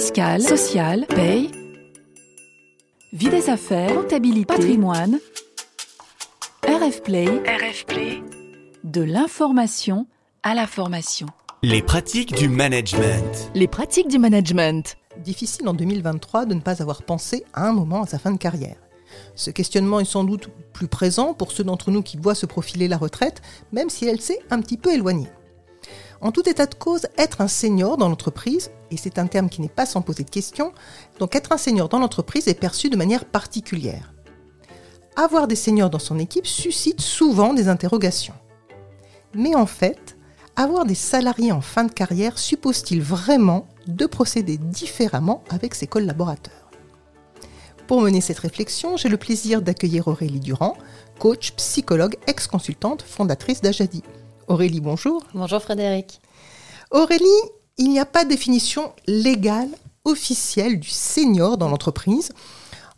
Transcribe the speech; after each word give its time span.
fiscale, 0.00 0.40
sociale, 0.40 1.06
paye, 1.08 1.50
vie 3.12 3.28
des 3.28 3.50
affaires, 3.50 3.94
comptabilité, 3.94 4.46
patrimoine, 4.46 5.18
RF 6.66 7.02
Play, 7.02 7.26
RF 7.26 7.84
Play, 7.84 8.22
de 8.82 9.02
l'information 9.02 10.06
à 10.42 10.54
la 10.54 10.66
formation. 10.66 11.26
Les 11.62 11.82
pratiques 11.82 12.34
du 12.34 12.48
management. 12.48 13.50
Les 13.54 13.68
pratiques 13.68 14.08
du 14.08 14.18
management. 14.18 14.96
Difficile 15.18 15.68
en 15.68 15.74
2023 15.74 16.46
de 16.46 16.54
ne 16.54 16.60
pas 16.60 16.80
avoir 16.80 17.02
pensé 17.02 17.44
à 17.52 17.68
un 17.68 17.74
moment 17.74 18.04
à 18.04 18.06
sa 18.06 18.18
fin 18.18 18.30
de 18.30 18.38
carrière. 18.38 18.76
Ce 19.34 19.50
questionnement 19.50 20.00
est 20.00 20.06
sans 20.06 20.24
doute 20.24 20.48
plus 20.72 20.88
présent 20.88 21.34
pour 21.34 21.52
ceux 21.52 21.64
d'entre 21.64 21.90
nous 21.90 22.00
qui 22.00 22.16
voient 22.16 22.34
se 22.34 22.46
profiler 22.46 22.88
la 22.88 22.96
retraite, 22.96 23.42
même 23.70 23.90
si 23.90 24.06
elle 24.06 24.22
s'est 24.22 24.40
un 24.48 24.62
petit 24.62 24.78
peu 24.78 24.94
éloignée. 24.94 25.28
En 26.20 26.32
tout 26.32 26.46
état 26.48 26.66
de 26.66 26.74
cause, 26.74 27.06
être 27.16 27.40
un 27.40 27.48
senior 27.48 27.96
dans 27.96 28.08
l'entreprise, 28.08 28.70
et 28.90 28.96
c'est 28.98 29.18
un 29.18 29.26
terme 29.26 29.48
qui 29.48 29.62
n'est 29.62 29.68
pas 29.68 29.86
sans 29.86 30.02
poser 30.02 30.22
de 30.22 30.30
questions, 30.30 30.72
donc 31.18 31.34
être 31.34 31.52
un 31.52 31.56
senior 31.56 31.88
dans 31.88 31.98
l'entreprise 31.98 32.46
est 32.46 32.60
perçu 32.60 32.90
de 32.90 32.96
manière 32.96 33.24
particulière. 33.24 34.12
Avoir 35.16 35.48
des 35.48 35.56
seniors 35.56 35.90
dans 35.90 35.98
son 35.98 36.18
équipe 36.18 36.46
suscite 36.46 37.00
souvent 37.00 37.54
des 37.54 37.68
interrogations. 37.68 38.34
Mais 39.34 39.54
en 39.54 39.66
fait, 39.66 40.16
avoir 40.56 40.84
des 40.84 40.94
salariés 40.94 41.52
en 41.52 41.62
fin 41.62 41.84
de 41.84 41.92
carrière 41.92 42.38
suppose-t-il 42.38 43.00
vraiment 43.00 43.66
de 43.86 44.04
procéder 44.04 44.58
différemment 44.58 45.42
avec 45.48 45.74
ses 45.74 45.86
collaborateurs? 45.86 46.70
Pour 47.86 48.02
mener 48.02 48.20
cette 48.20 48.38
réflexion, 48.38 48.96
j'ai 48.96 49.08
le 49.08 49.16
plaisir 49.16 49.62
d'accueillir 49.62 50.06
Aurélie 50.06 50.38
Durand, 50.38 50.76
coach, 51.18 51.52
psychologue, 51.52 52.16
ex-consultante, 52.26 53.02
fondatrice 53.02 53.62
d'Ajadi. 53.62 54.02
Aurélie, 54.50 54.80
bonjour. 54.80 55.22
Bonjour 55.32 55.62
Frédéric. 55.62 56.20
Aurélie, 56.90 57.24
il 57.78 57.88
n'y 57.88 58.00
a 58.00 58.04
pas 58.04 58.24
de 58.24 58.30
définition 58.30 58.92
légale 59.06 59.68
officielle 60.04 60.80
du 60.80 60.88
senior 60.88 61.56
dans 61.56 61.68
l'entreprise. 61.68 62.32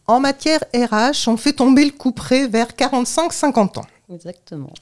En 0.06 0.18
matière 0.18 0.60
RH, 0.74 1.28
on 1.28 1.36
fait 1.36 1.52
tomber 1.52 1.84
le 1.84 1.90
coup 1.90 2.12
près 2.12 2.48
vers 2.48 2.68
45-50 2.68 3.80
ans. 3.80 3.86
Exactement. 4.10 4.72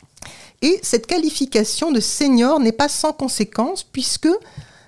Et 0.62 0.78
cette 0.84 1.08
qualification 1.08 1.90
de 1.90 1.98
senior 1.98 2.60
n'est 2.60 2.70
pas 2.70 2.88
sans 2.88 3.12
conséquence 3.12 3.82
puisque, 3.82 4.28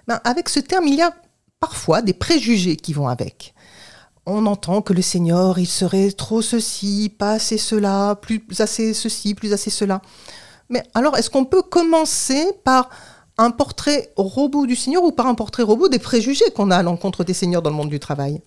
ben, 0.07 0.21
avec 0.23 0.51
ce 0.51 0.61
terme, 0.61 0.87
il 0.87 0.95
y 0.95 1.03
a 1.03 1.13
parfois 1.59 2.01
des 2.01 2.15
préjugés 2.15 2.77
qui 2.77 2.93
vont 2.93 3.09
avec. 3.09 3.55
On 4.25 4.47
entend 4.47 4.83
que 4.83 4.93
le 4.93 5.03
senior, 5.03 5.59
il 5.59 5.67
serait 5.67 6.13
trop 6.13 6.43
ceci, 6.43 7.13
pas 7.19 7.33
assez 7.33 7.59
cela, 7.59 8.15
plus 8.23 8.41
assez 8.61 8.95
ceci, 8.95 9.35
plus 9.35 9.53
assez 9.53 9.71
cela. 9.71 10.01
Mais 10.73 10.83
alors, 10.95 11.19
est-ce 11.19 11.29
qu'on 11.29 11.45
peut 11.45 11.61
commencer 11.61 12.51
par 12.65 12.89
un 13.37 13.51
portrait 13.51 14.11
robot 14.17 14.67
du 14.67 14.75
seigneur 14.75 15.05
ou 15.05 15.13
par 15.13 15.27
un 15.27 15.35
portrait 15.35 15.63
robot 15.63 15.89
des 15.89 15.99
préjugés 15.99 16.51
qu'on 16.57 16.71
a 16.71 16.79
à 16.79 16.83
l'encontre 16.83 17.25
des 17.25 17.35
seigneurs 17.35 17.61
dans 17.61 17.69
le 17.69 17.77
monde 17.77 17.91
du 17.91 18.01
travail? 18.01 18.41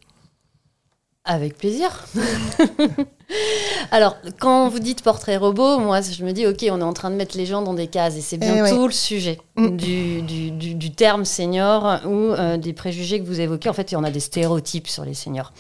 Avec 1.23 1.55
plaisir. 1.55 2.05
Alors, 3.91 4.17
quand 4.39 4.67
vous 4.69 4.79
dites 4.79 5.01
portrait 5.03 5.37
robot, 5.37 5.79
moi, 5.79 6.01
je 6.01 6.23
me 6.23 6.31
dis, 6.31 6.45
OK, 6.47 6.65
on 6.71 6.79
est 6.79 6.83
en 6.83 6.93
train 6.93 7.09
de 7.11 7.15
mettre 7.15 7.37
les 7.37 7.45
gens 7.45 7.61
dans 7.61 7.73
des 7.73 7.87
cases, 7.87 8.17
et 8.17 8.21
c'est 8.21 8.37
bien 8.37 8.65
Eh 8.65 8.69
tout 8.69 8.77
ouais. 8.81 8.87
le 8.87 8.91
sujet 8.91 9.39
Mm. 9.57 9.77
du, 9.77 10.21
du- 10.23 10.51
du- 10.51 10.75
du 10.75 10.91
terme 10.91 11.23
senior 11.23 11.99
ou 12.05 12.09
euh, 12.33 12.57
des 12.57 12.73
préjugés 12.73 13.19
que 13.21 13.25
vous 13.25 13.39
évoquez. 13.39 13.69
En 13.69 13.73
fait, 13.73 13.93
en 13.95 14.03
a 14.03 14.11
des 14.11 14.19
stéréotypes 14.19 14.87
sur 14.87 15.05
les 15.05 15.13
seniors. 15.13 15.53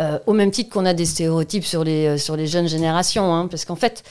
Euh, 0.00 0.18
au 0.26 0.32
même 0.32 0.50
titre 0.50 0.70
qu'on 0.70 0.84
a 0.86 0.94
des 0.94 1.04
stéréotypes 1.06 1.64
sur 1.64 1.84
les, 1.84 2.06
euh, 2.06 2.18
sur 2.18 2.36
les 2.36 2.46
jeunes 2.48 2.66
générations, 2.68 3.32
hein, 3.32 3.46
parce 3.46 3.64
qu'en 3.64 3.76
fait, 3.76 4.02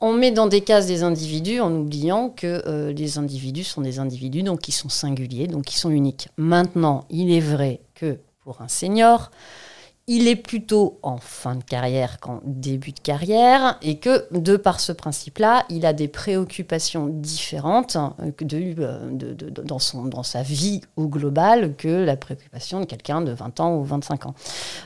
on 0.00 0.12
met 0.12 0.30
dans 0.30 0.46
des 0.46 0.60
cases 0.60 0.86
des 0.86 1.02
individus 1.02 1.60
en 1.60 1.72
oubliant 1.72 2.28
que 2.28 2.62
euh, 2.66 2.92
les 2.92 3.18
individus 3.18 3.64
sont 3.64 3.80
des 3.80 3.98
individus, 3.98 4.42
donc 4.44 4.60
qui 4.60 4.70
sont 4.72 4.88
singuliers, 4.88 5.46
donc 5.48 5.64
qui 5.64 5.76
sont 5.78 5.90
uniques. 5.90 6.28
Maintenant, 6.36 7.04
il 7.10 7.32
est 7.32 7.40
vrai 7.40 7.80
que 7.94 8.18
pour 8.44 8.60
un 8.60 8.68
senior, 8.68 9.30
il 10.06 10.28
est 10.28 10.36
plutôt 10.36 10.98
en 11.02 11.16
fin 11.16 11.54
de 11.56 11.64
carrière 11.64 12.20
qu'en 12.20 12.40
début 12.44 12.92
de 12.92 13.00
carrière 13.00 13.78
et 13.80 13.96
que, 13.98 14.26
de 14.38 14.58
par 14.58 14.78
ce 14.80 14.92
principe-là, 14.92 15.64
il 15.70 15.86
a 15.86 15.94
des 15.94 16.08
préoccupations 16.08 17.06
différentes 17.08 17.96
euh, 17.96 18.30
de, 18.42 18.74
euh, 18.80 19.10
de- 19.10 19.32
de- 19.32 19.48
de- 19.48 19.62
dans, 19.62 19.78
son, 19.78 20.04
dans 20.04 20.22
sa 20.22 20.42
vie 20.42 20.82
au 20.96 21.08
global 21.08 21.74
que 21.76 21.88
la 22.04 22.16
préoccupation 22.16 22.80
de 22.80 22.84
quelqu'un 22.84 23.22
de 23.22 23.32
20 23.32 23.60
ans 23.60 23.76
ou 23.76 23.82
25 23.84 24.26
ans. 24.26 24.34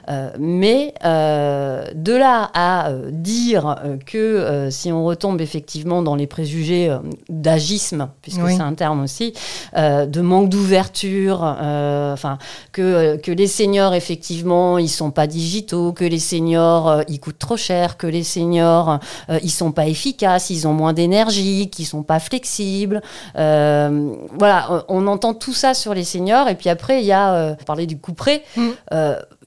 Euh, 0.08 0.30
mais 0.38 0.94
euh, 1.04 1.84
de 1.96 2.12
là 2.12 2.50
à 2.54 2.92
dire 3.10 3.76
que 4.06 4.18
euh, 4.18 4.70
si 4.70 4.92
on 4.92 5.04
retombe 5.04 5.40
effectivement 5.40 6.02
dans 6.02 6.14
les 6.14 6.28
préjugés 6.28 6.96
d'agisme, 7.28 8.08
puisque 8.22 8.42
Oui. 8.42 8.54
c'est 8.54 8.62
un 8.62 8.74
terme 8.74 9.02
aussi, 9.02 9.32
de 9.76 10.20
manque 10.20 10.48
d'ouverture, 10.48 11.42
enfin 11.42 12.38
que, 12.72 13.16
que 13.16 13.32
les 13.32 13.46
seniors, 13.48 13.94
effectivement, 13.94 14.78
ils 14.78 14.88
sont 14.88 15.07
pas 15.10 15.26
digitaux, 15.26 15.92
que 15.92 16.04
les 16.04 16.18
seniors, 16.18 16.88
euh, 16.88 17.02
ils 17.08 17.20
coûtent 17.20 17.38
trop 17.38 17.56
cher, 17.56 17.96
que 17.96 18.06
les 18.06 18.24
seniors, 18.24 18.98
euh, 19.30 19.38
ils 19.42 19.50
sont 19.50 19.72
pas 19.72 19.86
efficaces, 19.86 20.50
ils 20.50 20.66
ont 20.66 20.72
moins 20.72 20.92
d'énergie, 20.92 21.70
qu'ils 21.70 21.86
sont 21.86 22.02
pas 22.02 22.20
flexibles. 22.20 23.02
Euh, 23.36 24.14
voilà, 24.38 24.84
on, 24.88 25.06
entend 25.06 25.34
tout 25.34 25.52
ça 25.52 25.74
sur 25.74 25.94
les 25.94 26.04
seniors. 26.04 26.48
Et 26.48 26.54
puis 26.54 26.68
après, 26.68 27.00
il 27.00 27.06
y 27.06 27.12
a, 27.12 27.34
euh, 27.34 27.54
parler 27.66 27.86
du 27.86 27.98
coup 27.98 28.12
près. 28.12 28.42
Mm. 28.56 28.68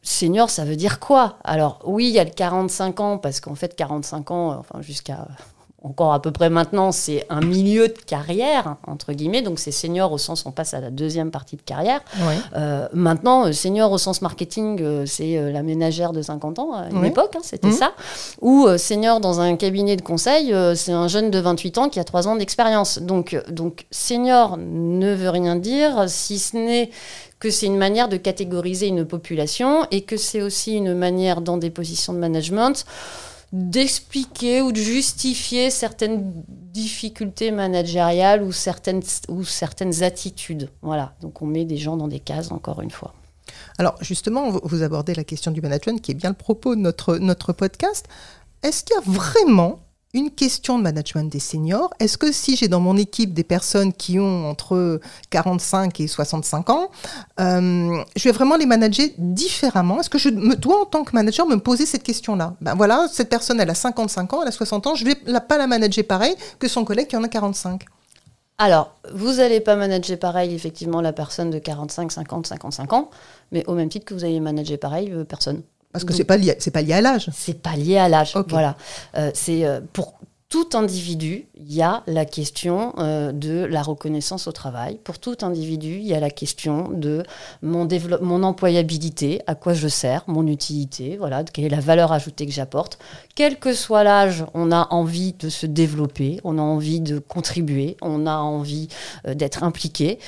Senior, 0.04 0.50
ça 0.50 0.66
veut 0.66 0.76
dire 0.76 1.00
quoi? 1.00 1.38
Alors 1.44 1.80
oui, 1.86 2.08
il 2.08 2.14
y 2.14 2.20
a 2.20 2.24
le 2.24 2.32
45 2.32 3.00
ans, 3.00 3.18
parce 3.20 3.40
qu'en 3.40 3.54
fait, 3.54 3.76
45 3.76 4.32
ans, 4.32 4.58
enfin 4.60 4.82
jusqu'à 4.82 5.28
encore 5.84 6.14
à 6.14 6.22
peu 6.22 6.32
près 6.32 6.50
maintenant, 6.52 6.92
c'est 6.92 7.26
un 7.30 7.42
milieu 7.42 7.88
de 7.88 7.98
carrière, 8.06 8.76
entre 8.86 9.14
guillemets. 9.14 9.42
Donc 9.42 9.58
c'est 9.58 9.72
senior 9.72 10.12
au 10.12 10.18
sens, 10.20 10.46
on 10.46 10.52
passe 10.52 10.74
à 10.76 10.80
la 10.80 10.92
deuxième 10.92 11.32
partie 11.32 11.56
de 11.56 11.62
carrière. 11.64 12.02
Oui. 12.20 12.36
Euh, 12.56 12.88
maintenant, 12.94 13.48
euh, 13.48 13.52
senior 13.52 13.92
au 13.92 13.98
sens 13.98 14.22
marketing, 14.22 14.80
euh, 14.82 15.06
c'est 15.08 15.52
la 15.52 15.64
ménagère 15.64 16.12
de 16.12 16.22
50 16.22 16.60
ans 16.60 16.74
à 16.74 16.90
une 16.90 17.00
Oui. 17.00 17.08
époque, 17.08 17.34
hein, 17.36 17.42
c'était 17.42 17.68
Mhm. 17.70 17.74
ça. 17.74 17.94
Ou 18.42 18.68
senior 18.78 19.20
dans 19.20 19.40
un 19.40 19.56
cabinet 19.56 19.96
de 19.96 20.02
conseil, 20.04 20.54
c'est 20.76 20.92
un 20.92 21.08
jeune 21.08 21.32
de 21.32 21.40
28 21.40 21.78
ans 21.80 21.90
qui 21.90 22.00
a 22.00 22.04
3 22.04 22.28
ans 22.28 22.36
d'expérience. 22.36 23.00
Donc, 23.00 23.36
donc 23.50 23.86
senior 23.90 24.58
ne 24.58 25.14
veut 25.16 25.30
rien 25.30 25.56
dire, 25.56 26.04
si 26.08 26.38
ce 26.38 26.58
n'est 26.58 26.92
que 27.40 27.50
c'est 27.50 27.66
une 27.66 27.78
manière 27.78 28.08
de 28.08 28.18
catégoriser 28.18 28.86
une 28.88 29.04
population 29.04 29.88
et 29.90 30.02
que 30.02 30.16
c'est 30.16 30.44
aussi 30.44 30.76
une 30.76 30.94
manière 30.94 31.42
dans 31.42 31.58
des 31.58 31.72
positions 31.72 32.14
de 32.14 32.20
management 32.20 32.86
d'expliquer 33.54 34.62
ou 34.62 34.72
de 34.72 34.80
justifier 34.80 35.70
certaines 35.70 36.32
difficultés 36.48 37.52
managériales 37.52 38.44
ou 38.44 38.52
certaines, 38.52 39.02
ou 39.28 39.44
certaines 39.44 40.04
attitudes. 40.04 40.70
Voilà, 40.82 41.16
donc 41.22 41.42
on 41.42 41.46
met 41.46 41.66
des 41.66 41.78
gens 41.78 41.98
dans 41.98 42.08
des 42.08 42.20
cases, 42.20 42.52
encore 42.52 42.82
une 42.82 42.92
fois. 42.92 43.14
Alors 43.78 43.96
justement, 44.02 44.50
vous- 44.52 44.84
abordez 44.84 45.14
la 45.14 45.24
question 45.26 45.52
du 45.52 45.62
management, 45.62 46.00
qui 46.02 46.12
est 46.12 46.16
bien 46.16 46.30
le 46.30 46.36
propos 46.36 46.76
de 46.76 46.82
notre, 46.82 47.18
notre 47.18 47.52
podcast. 47.52 48.08
Est-ce 48.64 48.84
qu'il 48.84 48.96
y 48.96 49.00
a 49.00 49.02
vraiment 49.12 49.80
une 50.14 50.30
question 50.32 50.78
de 50.78 50.84
management 50.84 51.32
des 51.32 51.40
seniors 51.40 51.90
Est-ce 52.00 52.18
que 52.18 52.32
si 52.32 52.56
j'ai 52.56 52.68
dans 52.68 52.80
mon 52.80 52.98
équipe 52.98 53.34
des 53.34 53.44
personnes 53.44 53.94
qui 53.94 54.20
ont 54.20 54.50
entre 54.50 55.00
45 55.30 56.00
et 56.02 56.08
65 56.08 56.70
ans, 56.70 56.90
euh, 57.40 58.04
je 58.16 58.24
vais 58.24 58.32
vraiment 58.32 58.58
les 58.58 58.66
manager 58.66 59.08
différemment? 59.18 60.00
Est-ce 60.02 60.10
que 60.10 60.18
je 60.18 60.30
me, 60.30 60.56
dois, 60.56 60.82
en 60.82 60.86
tant 60.86 61.04
que 61.04 61.12
manager, 61.14 61.48
me 61.48 61.58
poser 61.58 61.86
cette 61.86 62.04
question-là? 62.04 62.56
Ben 62.62 62.76
voilà, 62.76 63.08
cette 63.12 63.30
personne, 63.30 63.60
elle 63.60 63.70
a 63.70 63.76
55 63.76 64.34
ans, 64.34 64.42
elle 64.42 64.50
a 64.50 64.52
60 64.52 64.88
ans, 64.88 64.96
je 64.96 65.06
ne 65.06 65.10
vais 65.12 65.16
la- 65.26 65.42
pas 65.42 65.58
la 65.58 65.68
manager 65.68 66.06
pareil 66.06 66.36
que 66.60 66.68
son 66.68 66.84
collègue 66.84 67.08
qui 67.08 67.16
en 67.16 67.24
a 67.24 67.28
45. 67.30 67.86
Alors, 68.58 68.96
vous 69.14 69.34
n'allez 69.36 69.60
pas 69.60 69.76
manager 69.76 70.20
pareil, 70.20 70.54
effectivement, 70.54 71.02
la 71.02 71.14
personne 71.14 71.50
de 71.50 71.58
45, 71.58 72.12
50, 72.12 72.46
55 72.48 72.94
ans, 72.94 73.10
mais 73.52 73.64
au 73.66 73.74
même 73.74 73.90
titre 73.90 74.06
que 74.06 74.14
vous 74.14 74.24
allez 74.24 74.40
manager 74.40 74.78
pareil, 74.78 75.10
euh, 75.12 75.24
personne. 75.24 75.64
Parce 75.92 76.06
que 76.06 76.14
c'est 76.14 76.24
pas 76.24 76.38
lié, 76.38 76.56
c'est 76.60 76.72
pas 76.72 76.82
lié 76.82 76.94
à 76.94 77.02
l'âge. 77.02 77.30
C'est 77.34 77.62
pas 77.62 77.76
lié 77.76 77.98
à 77.98 78.10
l'âge. 78.10 78.34
Voilà. 78.48 78.76
Euh, 79.18 79.32
c'est 79.34 79.66
euh, 79.66 79.82
pour 79.94 80.14
tout 80.48 80.70
individu, 80.74 81.48
il 81.56 81.74
y 81.74 81.82
a 81.82 82.04
la 82.08 82.26
question 82.26 82.94
euh, 82.98 83.32
de 83.32 83.64
la 83.64 83.82
reconnaissance 83.82 84.48
au 84.48 84.52
travail. 84.52 85.00
Pour 85.02 85.18
tout 85.18 85.38
individu, 85.44 85.96
il 85.96 86.06
y 86.06 86.14
a 86.14 86.20
la 86.20 86.30
question 86.30 86.90
de 86.90 87.24
mon, 87.62 87.88
mon 88.22 88.44
employabilité, 88.44 89.42
à 89.48 89.56
quoi 89.56 89.74
je 89.74 89.88
sers, 89.88 90.26
mon 90.28 90.46
utilité, 90.48 91.16
voilà, 91.16 91.46
quelle 91.46 91.64
est 91.64 91.70
la 91.70 91.80
valeur 91.80 92.12
ajoutée 92.12 92.46
que 92.46 92.52
j'apporte. 92.52 93.00
Quel 93.34 93.60
que 93.60 93.74
soit 93.74 94.04
l'âge, 94.04 94.44
on 94.54 94.74
a 94.74 94.88
envie 94.92 95.32
de 95.34 95.48
se 95.48 95.66
développer, 95.66 96.42
on 96.44 96.58
a 96.58 96.62
envie 96.62 97.00
de 97.00 97.20
contribuer, 97.20 97.96
on 98.02 98.28
a 98.28 98.36
envie 98.36 98.90
d'être 99.26 99.64
impliqué. 99.64 100.20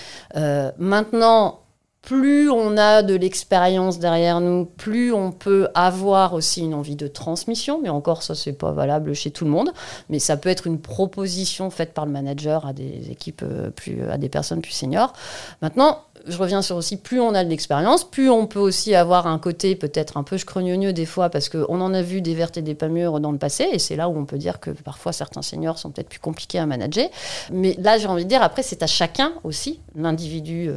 Maintenant, 0.77 1.62
plus 2.03 2.49
on 2.49 2.77
a 2.77 3.01
de 3.01 3.15
l'expérience 3.15 3.97
derrière 3.97 4.41
nous, 4.41 4.65
plus 4.65 5.13
on 5.13 5.31
peut 5.31 5.69
avoir 5.73 6.33
aussi 6.33 6.61
une 6.61 6.73
envie 6.73 6.97
de 6.97 7.07
transmission. 7.07 7.79
Mais 7.81 7.87
encore, 7.87 8.23
ça, 8.23 8.35
c'est 8.35 8.53
pas 8.53 8.73
valable 8.73 9.13
chez 9.15 9.31
tout 9.31 9.45
le 9.45 9.51
monde. 9.51 9.71
Mais 10.09 10.19
ça 10.19 10.35
peut 10.35 10.49
être 10.49 10.67
une 10.67 10.79
proposition 10.79 11.69
faite 11.69 11.93
par 11.93 12.05
le 12.05 12.11
manager 12.11 12.65
à 12.65 12.73
des 12.73 13.09
équipes 13.09 13.43
euh, 13.43 13.69
plus, 13.69 14.03
à 14.09 14.17
des 14.17 14.27
personnes 14.27 14.61
plus 14.61 14.73
seniors. 14.73 15.13
Maintenant, 15.61 16.01
je 16.27 16.37
reviens 16.37 16.61
sur 16.61 16.75
aussi, 16.75 16.97
plus 16.97 17.21
on 17.21 17.33
a 17.33 17.43
de 17.45 17.49
l'expérience, 17.49 18.03
plus 18.03 18.29
on 18.29 18.47
peut 18.47 18.59
aussi 18.59 18.95
avoir 18.95 19.25
un 19.25 19.39
côté 19.39 19.75
peut-être 19.75 20.17
un 20.17 20.23
peu 20.23 20.37
scrogneux 20.37 20.93
des 20.93 21.05
fois, 21.05 21.29
parce 21.29 21.47
qu'on 21.47 21.81
en 21.81 21.93
a 21.93 22.01
vu 22.01 22.21
des 22.21 22.33
vertes 22.33 22.57
et 22.57 22.61
des 22.61 22.75
pas 22.75 22.87
mûres 22.87 23.19
dans 23.19 23.31
le 23.31 23.37
passé, 23.37 23.67
et 23.71 23.79
c'est 23.79 23.95
là 23.95 24.07
où 24.07 24.17
on 24.17 24.25
peut 24.25 24.37
dire 24.37 24.59
que 24.59 24.71
parfois 24.71 25.11
certains 25.11 25.41
seniors 25.41 25.77
sont 25.77 25.91
peut-être 25.91 26.09
plus 26.09 26.19
compliqués 26.19 26.59
à 26.59 26.65
manager. 26.65 27.09
Mais 27.51 27.75
là, 27.77 27.97
j'ai 27.97 28.07
envie 28.07 28.23
de 28.23 28.29
dire, 28.29 28.41
après, 28.41 28.63
c'est 28.63 28.83
à 28.83 28.87
chacun 28.87 29.33
aussi, 29.43 29.81
l'individu 29.95 30.69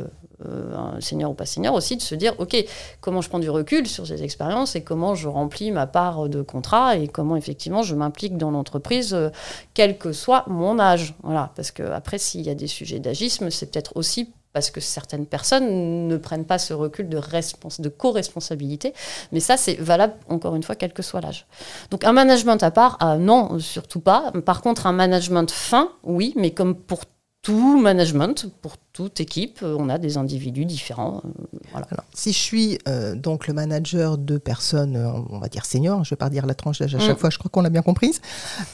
euh, 0.44 0.76
un 0.76 1.00
senior 1.00 1.30
ou 1.30 1.34
pas 1.34 1.46
senior 1.46 1.74
aussi, 1.74 1.96
de 1.96 2.02
se 2.02 2.14
dire, 2.14 2.34
OK, 2.38 2.56
comment 3.00 3.20
je 3.20 3.28
prends 3.28 3.38
du 3.38 3.48
recul 3.48 3.86
sur 3.86 4.06
ces 4.06 4.22
expériences 4.22 4.76
et 4.76 4.82
comment 4.82 5.14
je 5.14 5.28
remplis 5.28 5.70
ma 5.70 5.86
part 5.86 6.28
de 6.28 6.42
contrat 6.42 6.96
et 6.96 7.08
comment 7.08 7.36
effectivement 7.36 7.82
je 7.82 7.94
m'implique 7.94 8.36
dans 8.36 8.50
l'entreprise, 8.50 9.14
euh, 9.14 9.30
quel 9.74 9.98
que 9.98 10.12
soit 10.12 10.44
mon 10.48 10.78
âge. 10.78 11.14
Voilà, 11.22 11.52
parce 11.56 11.70
que 11.70 11.82
après, 11.82 12.18
s'il 12.18 12.42
y 12.42 12.50
a 12.50 12.54
des 12.54 12.66
sujets 12.66 12.98
d'agisme, 12.98 13.50
c'est 13.50 13.70
peut-être 13.70 13.96
aussi 13.96 14.32
parce 14.56 14.70
que 14.70 14.80
certaines 14.80 15.26
personnes 15.26 16.08
ne 16.08 16.16
prennent 16.16 16.46
pas 16.46 16.58
ce 16.58 16.72
recul 16.72 17.10
de, 17.10 17.18
de 17.18 17.88
co-responsabilité. 17.90 18.94
Mais 19.30 19.40
ça, 19.40 19.58
c'est 19.58 19.74
valable, 19.74 20.14
encore 20.30 20.56
une 20.56 20.62
fois, 20.62 20.74
quel 20.74 20.94
que 20.94 21.02
soit 21.02 21.20
l'âge. 21.20 21.46
Donc 21.90 22.04
un 22.04 22.12
management 22.12 22.62
à 22.62 22.70
part, 22.70 22.96
ah, 23.00 23.18
non, 23.18 23.58
surtout 23.58 24.00
pas. 24.00 24.32
Par 24.46 24.62
contre, 24.62 24.86
un 24.86 24.92
management 24.92 25.50
fin, 25.50 25.90
oui, 26.04 26.32
mais 26.36 26.52
comme 26.52 26.74
pour 26.74 27.00
tout 27.46 27.78
management, 27.78 28.46
pour 28.60 28.76
toute 28.92 29.20
équipe, 29.20 29.60
euh, 29.62 29.76
on 29.78 29.88
a 29.88 29.98
des 29.98 30.16
individus 30.16 30.64
différents. 30.64 31.22
Euh, 31.24 31.80
si 32.12 32.32
je 32.32 32.38
suis 32.38 32.78
euh, 32.88 33.14
donc 33.14 33.46
le 33.46 33.54
manager 33.54 34.18
de 34.18 34.36
personnes, 34.36 34.96
on 35.30 35.38
va 35.38 35.46
dire 35.46 35.64
seniors, 35.64 36.02
je 36.02 36.08
ne 36.08 36.10
vais 36.10 36.16
pas 36.16 36.28
dire 36.28 36.44
la 36.44 36.56
tranche 36.56 36.80
d'âge 36.80 36.96
à 36.96 36.98
chaque 36.98 37.14
mm. 37.14 37.20
fois, 37.20 37.30
je 37.30 37.38
crois 37.38 37.48
qu'on 37.48 37.62
l'a 37.62 37.70
bien 37.70 37.82
comprise. 37.82 38.20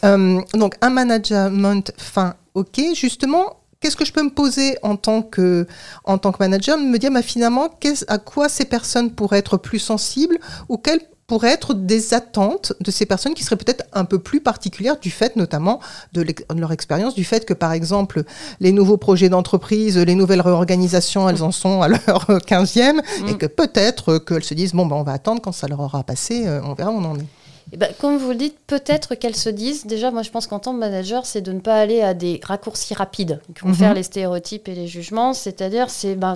donc 0.03 0.77
un 0.81 0.89
management 0.89 1.93
fin, 1.99 2.35
ok, 2.55 2.81
justement, 2.95 3.59
qu'est-ce 3.81 3.97
que 3.97 4.07
je 4.07 4.13
peux 4.15 4.23
me 4.23 4.31
poser 4.31 4.79
en 4.83 4.97
tant 4.97 5.21
que, 5.21 5.67
en 6.05 6.17
tant 6.17 6.33
que 6.33 6.39
manager 6.39 6.79
Me 6.79 6.97
dire, 6.97 7.11
bah, 7.11 7.21
finalement, 7.21 7.69
à 8.09 8.17
quoi 8.17 8.49
ces 8.49 8.65
personnes 8.65 9.11
pourraient 9.11 9.41
être 9.41 9.59
plus 9.59 9.81
sensibles 9.81 10.39
ou 10.71 10.79
quelles 10.79 11.03
pourraient 11.33 11.53
être 11.53 11.73
des 11.73 12.13
attentes 12.13 12.75
de 12.81 12.91
ces 12.91 13.07
personnes 13.07 13.33
qui 13.33 13.43
seraient 13.43 13.57
peut-être 13.57 13.85
un 13.95 14.05
peu 14.05 14.19
plus 14.19 14.43
particulières 14.43 15.01
du 15.01 15.11
fait 15.11 15.35
notamment 15.35 15.81
de, 16.13 16.27
leur 16.55 16.73
expérience, 16.73 17.15
du 17.15 17.25
fait 17.25 17.47
que 17.47 17.55
par 17.55 17.73
exemple 17.73 18.25
les 18.61 18.71
nouveaux 18.71 18.99
projets 18.99 19.31
d'entreprise, 19.31 19.97
les 19.97 20.15
nouvelles 20.15 20.43
réorganisations, 20.43 21.31
elles 21.31 21.43
en 21.43 21.51
sont 21.51 21.81
à 21.81 21.89
leur 21.89 21.99
15e 22.29 23.01
et 23.27 23.33
mm. 23.33 23.39
que 23.39 23.47
peut-être 23.47 24.19
qu'elles 24.19 24.45
se 24.45 24.53
disent 24.53 24.75
bon 24.75 24.85
ben 24.85 24.97
on 24.97 25.05
va 25.05 25.13
attendre 25.13 25.41
quand 25.41 25.53
ça 25.53 25.69
leur 25.69 25.81
aura 25.81 26.03
passé, 26.03 26.47
euh, 26.47 26.61
on 26.65 26.75
verra 26.75 26.91
où 26.91 26.99
on 26.99 27.05
en 27.07 27.17
est. 27.17 27.27
Eh 27.75 27.79
ben, 27.79 27.89
comme 27.99 28.19
vous 28.19 28.29
le 28.31 28.37
dites, 28.37 28.59
peut-être 28.67 29.15
qu'elles 29.15 29.35
se 29.35 29.49
disent. 29.49 29.87
Déjà, 29.87 30.11
moi, 30.11 30.21
je 30.21 30.29
pense 30.29 30.47
qu'en 30.47 30.59
tant 30.59 30.75
que 30.75 30.79
manager, 30.79 31.25
c'est 31.25 31.41
de 31.41 31.53
ne 31.53 31.61
pas 31.61 31.77
aller 31.77 32.03
à 32.03 32.13
des 32.13 32.39
raccourcis 32.45 32.93
rapides 32.93 33.41
qui 33.55 33.63
vont 33.63 33.69
mhm. 33.69 33.75
faire 33.75 33.95
les 33.95 34.03
stéréotypes 34.03 34.69
et 34.69 34.75
les 34.75 34.87
jugements. 34.87 35.33
C'est-à-dire, 35.33 35.89
c'est 35.89 36.15
ben, 36.15 36.35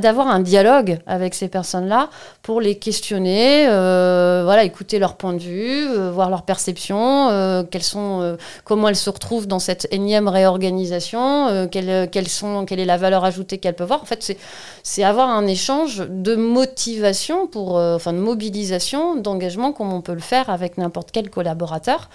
d'avoir 0.00 0.26
un 0.26 0.40
dialogue 0.40 0.98
avec 1.06 1.34
ces 1.34 1.46
personnes-là 1.46 2.10
pour 2.42 2.60
les 2.60 2.74
questionner, 2.74 3.68
euh, 3.68 4.42
voilà, 4.44 4.64
écouter 4.64 4.98
leur 4.98 5.14
point 5.16 5.32
de 5.34 5.38
vue, 5.38 5.86
euh, 5.88 6.10
voir 6.10 6.28
leur 6.28 6.42
perception, 6.42 7.28
euh, 7.30 7.62
sont, 7.80 8.36
comment 8.64 8.88
elles 8.88 8.96
se 8.96 9.10
retrouvent 9.10 9.46
dans 9.46 9.58
cette 9.58 9.86
énième 9.92 10.26
réorganisation, 10.26 11.68
quelles, 11.70 12.28
sont, 12.28 12.64
quelle 12.64 12.80
est 12.80 12.84
la 12.84 12.96
valeur 12.96 13.24
ajoutée 13.24 13.58
qu'elles 13.58 13.74
peuvent 13.74 13.92
avoir. 13.92 14.02
En 14.02 14.06
fait, 14.06 14.36
c'est 14.82 15.04
avoir 15.04 15.28
un 15.28 15.46
échange 15.46 16.02
de 16.08 16.34
motivation, 16.34 17.46
pour, 17.46 17.74
enfin, 17.74 18.12
de 18.12 18.18
mobilisation, 18.18 19.16
d'engagement, 19.16 19.72
comme 19.72 19.92
on 19.92 20.00
peut 20.00 20.14
le 20.14 20.20
faire 20.20 20.50
avec 20.50 20.63
n'importe 20.78 21.10
quel 21.12 21.30
collaborateur. 21.30 22.08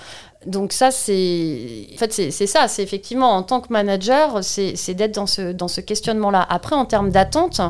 Donc 0.45 0.73
ça, 0.73 0.91
c'est 0.91 1.87
en 1.93 1.97
fait, 1.97 2.11
c'est 2.11 2.47
ça, 2.47 2.67
c'est 2.67 2.83
effectivement 2.83 3.31
en 3.35 3.43
tant 3.43 3.61
que 3.61 3.71
manager, 3.71 4.43
c'est 4.43 4.93
d'être 4.93 5.15
dans 5.15 5.27
ce, 5.27 5.51
dans 5.51 5.67
ce 5.67 5.81
questionnement-là. 5.81 6.45
Après, 6.49 6.75
en 6.75 6.85
termes 6.85 7.09
d'attente, 7.09 7.61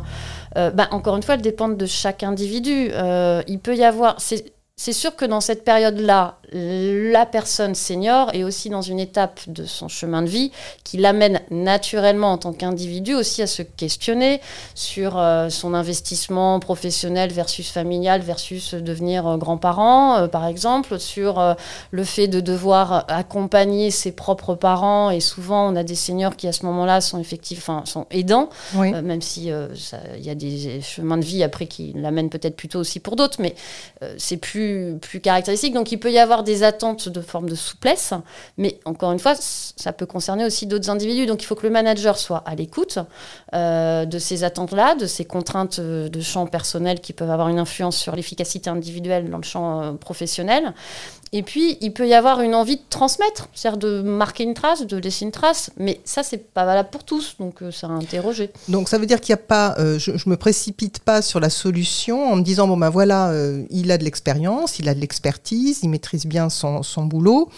euh, 0.57 0.71
bah, 0.71 0.87
encore 0.91 1.15
une 1.15 1.23
fois, 1.23 1.35
elles 1.35 1.41
dépendent 1.41 1.77
de 1.77 1.85
chaque 1.85 2.23
individu. 2.23 2.89
Euh, 2.91 3.41
il 3.47 3.59
peut 3.59 3.75
y 3.75 3.83
avoir... 3.83 4.17
C'est 4.19 4.93
sûr 4.93 5.15
que 5.15 5.25
dans 5.25 5.41
cette 5.41 5.65
période-là, 5.65 6.38
la 6.51 7.25
personne 7.25 7.75
senior 7.75 8.31
est 8.33 8.43
aussi 8.43 8.69
dans 8.69 8.81
une 8.81 8.99
étape 8.99 9.39
de 9.47 9.65
son 9.65 9.87
chemin 9.87 10.21
de 10.21 10.27
vie 10.27 10.51
qui 10.83 10.97
l'amène 10.97 11.41
naturellement 11.51 12.31
en 12.31 12.37
tant 12.37 12.53
qu'individu 12.53 13.13
aussi 13.13 13.41
à 13.41 13.47
se 13.47 13.61
questionner 13.61 14.41
sur 14.73 15.17
euh, 15.17 15.49
son 15.49 15.73
investissement 15.73 16.59
professionnel 16.59 17.31
versus 17.31 17.69
familial 17.69 18.21
versus 18.21 18.73
devenir 18.73 19.27
euh, 19.27 19.37
grand-parent, 19.37 20.17
euh, 20.17 20.27
par 20.27 20.47
exemple, 20.47 20.99
sur 20.99 21.55
le 21.91 22.03
fait 22.03 22.27
de 22.27 22.39
devoir 22.39 23.05
accompagner 23.07 23.91
ses 23.91 24.11
propres 24.11 24.55
parents. 24.55 25.11
Et 25.11 25.19
souvent, 25.19 25.71
on 25.71 25.75
a 25.75 25.83
des 25.83 25.95
seniors 25.95 26.35
qui, 26.35 26.47
à 26.47 26.51
ce 26.51 26.65
moment-là, 26.65 27.01
sont 27.01 27.19
effectivement 27.19 27.85
sont 27.85 28.05
aidants, 28.11 28.49
même 28.73 29.21
si 29.21 29.49
il 29.49 30.25
y 30.25 30.29
a 30.29 30.35
des 30.35 30.81
chemins 30.81 31.17
de 31.17 31.25
vie 31.25 31.43
après 31.43 31.67
qui 31.67 31.93
l'amènent 31.95 32.29
peut-être 32.29 32.55
plutôt 32.55 32.79
aussi 32.79 32.99
pour 32.99 33.15
d'autres, 33.15 33.41
mais 33.41 33.55
c'est 34.17 34.37
plus, 34.37 34.97
plus 35.01 35.19
caractéristique. 35.19 35.73
Donc, 35.73 35.91
il 35.91 35.97
peut 35.97 36.11
y 36.11 36.19
avoir 36.19 36.38
des 36.43 36.63
attentes 36.63 37.09
de 37.09 37.21
forme 37.21 37.49
de 37.49 37.55
souplesse, 37.55 38.13
mais 38.57 38.79
encore 38.85 39.11
une 39.11 39.19
fois, 39.19 39.33
ça 39.35 39.93
peut 39.93 40.05
concerner 40.05 40.45
aussi 40.45 40.65
d'autres 40.65 40.89
individus. 40.89 41.25
Donc 41.25 41.41
il 41.43 41.45
faut 41.45 41.55
que 41.55 41.65
le 41.65 41.71
manager 41.71 42.17
soit 42.17 42.43
à 42.45 42.55
l'écoute 42.55 42.99
euh, 43.53 44.05
de 44.05 44.19
ces 44.19 44.43
attentes-là, 44.43 44.95
de 44.95 45.05
ces 45.05 45.25
contraintes 45.25 45.79
euh, 45.79 46.09
de 46.09 46.21
champ 46.21 46.45
personnel 46.47 46.99
qui 46.99 47.13
peuvent 47.13 47.31
avoir 47.31 47.49
une 47.49 47.59
influence 47.59 47.97
sur 47.97 48.15
l'efficacité 48.15 48.69
individuelle 48.69 49.29
dans 49.29 49.37
le 49.37 49.43
champ 49.43 49.81
euh, 49.81 49.91
professionnel, 49.93 50.73
et 51.31 51.43
puis, 51.43 51.77
il 51.81 51.93
peut 51.93 52.07
y 52.07 52.15
avoir 52.15 52.41
une 52.41 52.55
envie 52.55 52.77
de 52.77 52.81
transmettre, 52.89 53.49
c'est-à-dire 53.53 53.77
de 53.77 54.01
marquer 54.01 54.43
une 54.43 54.55
trace, 54.55 54.85
de 54.85 54.97
laisser 54.97 55.25
une 55.25 55.31
trace, 55.31 55.69
mais 55.77 56.01
ça, 56.03 56.23
c'est 56.23 56.51
pas 56.51 56.65
valable 56.65 56.89
pour 56.91 57.03
tous, 57.03 57.35
donc 57.39 57.61
euh, 57.61 57.71
ça 57.71 57.85
a 57.85 57.91
interrogé. 57.91 58.49
Donc, 58.67 58.89
ça 58.89 58.97
veut 58.97 59.05
dire 59.05 59.21
qu'il 59.21 59.33
n'y 59.35 59.39
a 59.39 59.43
pas, 59.43 59.75
euh, 59.77 59.99
je, 59.99 60.11
ne 60.11 60.17
me 60.25 60.37
précipite 60.37 60.99
pas 60.99 61.21
sur 61.21 61.39
la 61.39 61.51
solution 61.51 62.31
en 62.31 62.35
me 62.35 62.41
disant, 62.41 62.67
bon 62.67 62.77
ben 62.77 62.89
voilà, 62.89 63.29
euh, 63.29 63.63
il 63.69 63.91
a 63.91 63.99
de 63.99 64.03
l'expérience, 64.03 64.79
il 64.79 64.89
a 64.89 64.95
de 64.95 64.99
l'expertise, 64.99 65.81
il 65.83 65.89
maîtrise 65.89 66.25
bien 66.25 66.49
son, 66.49 66.81
son 66.81 67.05
boulot, 67.05 67.49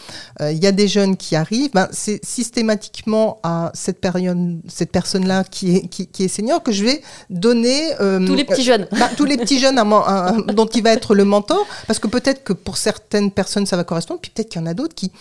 il 0.41 0.57
y 0.57 0.67
a 0.67 0.71
des 0.71 0.87
jeunes 0.87 1.15
qui 1.15 1.35
arrivent, 1.35 1.71
ben, 1.73 1.87
c'est 1.91 2.23
systématiquement 2.25 3.39
à 3.43 3.71
cette, 3.73 4.01
période, 4.01 4.59
cette 4.67 4.91
personne-là 4.91 5.45
qui 5.45 5.77
est, 5.77 5.87
qui, 5.87 6.23
est 6.23 6.27
senior 6.27 6.61
que 6.61 6.71
je 6.71 6.83
vais 6.83 7.01
donner... 7.29 7.91
tous 7.97 8.35
les 8.35 8.43
petits 8.43 8.63
jeunes. 8.63 8.87
Ben, 8.91 9.09
tous 9.15 9.25
les 9.25 9.37
petits 9.37 9.59
jeunes 9.59 9.75
dont 9.75 10.65
il 10.65 10.83
va 10.83 10.91
être 10.91 11.15
le 11.15 11.23
mentor, 11.23 11.65
parce 11.87 11.99
que 11.99 12.07
peut-être 12.07 12.43
que 12.43 12.53
pour 12.53 12.77
certaines 12.77 13.31
personnes, 13.31 13.60
ça 13.65 13.77
va 13.77 13.83
correspondre. 13.83 14.21
Puis 14.21 14.31
peut-être 14.31 14.49
qu'il 14.49 14.61
y 14.61 14.63
en 14.63 14.67
a 14.67 14.73
d'autres 14.73 14.95
qui 14.95 15.11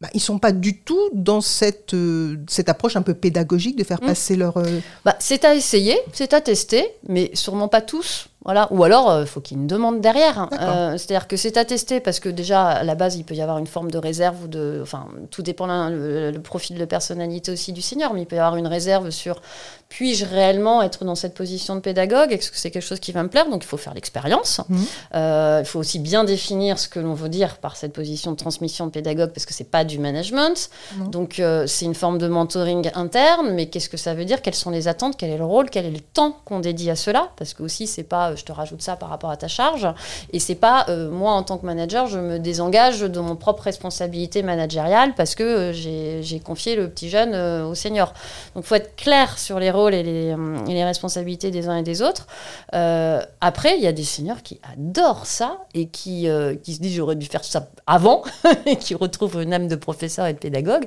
bah, 0.00 0.08
ils 0.14 0.20
sont 0.20 0.38
pas 0.38 0.52
du 0.52 0.78
tout 0.78 1.10
dans 1.12 1.40
cette, 1.40 1.92
euh, 1.92 2.36
cette 2.48 2.68
approche 2.68 2.94
un 2.94 3.02
peu 3.02 3.14
pédagogique 3.14 3.76
de 3.76 3.82
faire 3.82 4.00
mm. 4.00 4.06
passer 4.06 4.36
leur... 4.36 4.56
Euh, 4.56 4.78
bah, 5.04 5.16
c'est 5.18 5.44
à 5.44 5.56
essayer, 5.56 5.98
c'est 6.12 6.34
à 6.34 6.40
tester, 6.40 6.86
mais 7.08 7.32
sûrement 7.34 7.66
pas 7.66 7.80
tous. 7.80 8.28
Voilà. 8.44 8.68
Ou 8.70 8.84
alors, 8.84 9.08
il 9.10 9.22
euh, 9.22 9.26
faut 9.26 9.40
qu'il 9.40 9.56
y 9.56 9.60
ait 9.60 9.62
une 9.62 9.66
demande 9.66 10.00
derrière. 10.00 10.48
C'est-à-dire 10.52 11.26
que 11.26 11.36
c'est 11.36 11.56
à 11.56 11.64
tester 11.64 11.98
parce 11.98 12.20
que 12.20 12.28
déjà, 12.28 12.68
à 12.68 12.84
la 12.84 12.94
base, 12.94 13.16
il 13.16 13.24
peut 13.24 13.34
y 13.34 13.42
avoir 13.42 13.58
une 13.58 13.66
forme 13.66 13.90
de 13.90 13.98
réserve 13.98 14.44
ou 14.44 14.46
de... 14.46 14.78
Enfin, 14.80 15.08
tout 15.32 15.42
dépend 15.42 15.66
le, 15.88 16.30
le, 16.30 16.40
profil 16.40 16.78
de 16.78 16.84
personnalité 16.84 17.50
aussi 17.50 17.72
du 17.72 17.82
senior, 17.82 18.14
mais 18.14 18.22
il 18.22 18.26
peut 18.26 18.36
y 18.36 18.38
avoir 18.38 18.54
une 18.54 18.68
réserve 18.68 19.10
sur 19.10 19.42
puis-je 19.88 20.26
réellement 20.26 20.82
être 20.82 21.04
dans 21.04 21.14
cette 21.14 21.34
position 21.34 21.74
de 21.74 21.80
pédagogue? 21.80 22.30
Est-ce 22.32 22.50
que 22.50 22.58
c'est 22.58 22.70
quelque 22.70 22.82
chose 22.82 23.00
qui 23.00 23.12
va 23.12 23.22
me 23.22 23.28
plaire? 23.28 23.48
Donc 23.48 23.64
il 23.64 23.66
faut 23.66 23.78
faire 23.78 23.94
l'expérience. 23.94 24.60
Mmh. 24.68 24.82
Euh, 25.14 25.60
il 25.62 25.66
faut 25.66 25.78
aussi 25.78 25.98
bien 25.98 26.24
définir 26.24 26.78
ce 26.78 26.88
que 26.88 27.00
l'on 27.00 27.14
veut 27.14 27.30
dire 27.30 27.56
par 27.56 27.76
cette 27.76 27.94
position 27.94 28.32
de 28.32 28.36
transmission 28.36 28.86
de 28.86 28.90
pédagogue, 28.90 29.30
parce 29.32 29.46
que 29.46 29.54
c'est 29.54 29.70
pas 29.70 29.84
du 29.84 29.98
management. 29.98 30.68
Mmh. 30.96 31.10
Donc 31.10 31.40
euh, 31.40 31.66
c'est 31.66 31.86
une 31.86 31.94
forme 31.94 32.18
de 32.18 32.28
mentoring 32.28 32.90
interne, 32.94 33.50
mais 33.52 33.66
qu'est-ce 33.70 33.88
que 33.88 33.96
ça 33.96 34.14
veut 34.14 34.26
dire? 34.26 34.42
Quelles 34.42 34.54
sont 34.54 34.70
les 34.70 34.88
attentes? 34.88 35.16
Quel 35.16 35.30
est 35.30 35.38
le 35.38 35.44
rôle? 35.44 35.70
Quel 35.70 35.86
est 35.86 35.90
le 35.90 36.00
temps 36.00 36.36
qu'on 36.44 36.60
dédie 36.60 36.90
à 36.90 36.96
cela? 36.96 37.30
Parce 37.36 37.54
que 37.54 37.62
aussi 37.62 37.86
c'est 37.86 38.02
pas 38.02 38.30
euh, 38.32 38.36
je 38.36 38.44
te 38.44 38.52
rajoute 38.52 38.82
ça 38.82 38.96
par 38.96 39.08
rapport 39.08 39.30
à 39.30 39.38
ta 39.38 39.48
charge, 39.48 39.88
et 40.32 40.38
c'est 40.38 40.54
pas 40.54 40.86
moi 41.10 41.32
en 41.32 41.42
tant 41.42 41.58
que 41.58 41.66
manager 41.66 42.06
je 42.06 42.18
me 42.18 42.38
désengage 42.38 43.00
de 43.00 43.20
mon 43.20 43.36
propre 43.36 43.62
responsabilité 43.62 44.42
managériale 44.42 45.14
parce 45.14 45.34
que 45.34 45.72
j'ai 45.72 46.40
confié 46.40 46.76
le 46.76 46.88
petit 46.88 47.08
jeune 47.08 47.34
au 47.64 47.74
senior. 47.74 48.12
Donc 48.54 48.64
il 48.64 48.66
faut 48.66 48.74
être 48.74 48.96
clair 48.96 49.38
sur 49.38 49.58
les 49.58 49.70
et 49.86 50.02
les, 50.02 50.30
euh, 50.32 50.84
responsabilités 50.84 51.50
des 51.50 51.68
uns 51.68 51.76
et 51.76 51.82
des 51.82 52.02
autres. 52.02 52.26
Euh, 52.74 53.20
après, 53.40 53.76
il 53.76 53.82
y 53.82 53.86
a 53.86 53.92
des 53.92 54.04
seniors 54.04 54.42
qui 54.42 54.60
adorent 54.72 55.26
ça 55.26 55.58
et 55.74 55.88
qui, 55.88 56.28
euh, 56.28 56.56
qui 56.56 56.74
se 56.74 56.80
disent 56.80 56.96
j'aurais 56.96 57.16
dû 57.16 57.26
faire 57.26 57.44
ça 57.44 57.68
avant 57.86 58.22
et 58.66 58.76
qui 58.76 58.94
retrouvent 58.94 59.40
une 59.42 59.52
âme 59.52 59.68
de 59.68 59.76
professeur 59.76 60.26
et 60.26 60.32
de 60.32 60.38
pédagogue. 60.38 60.86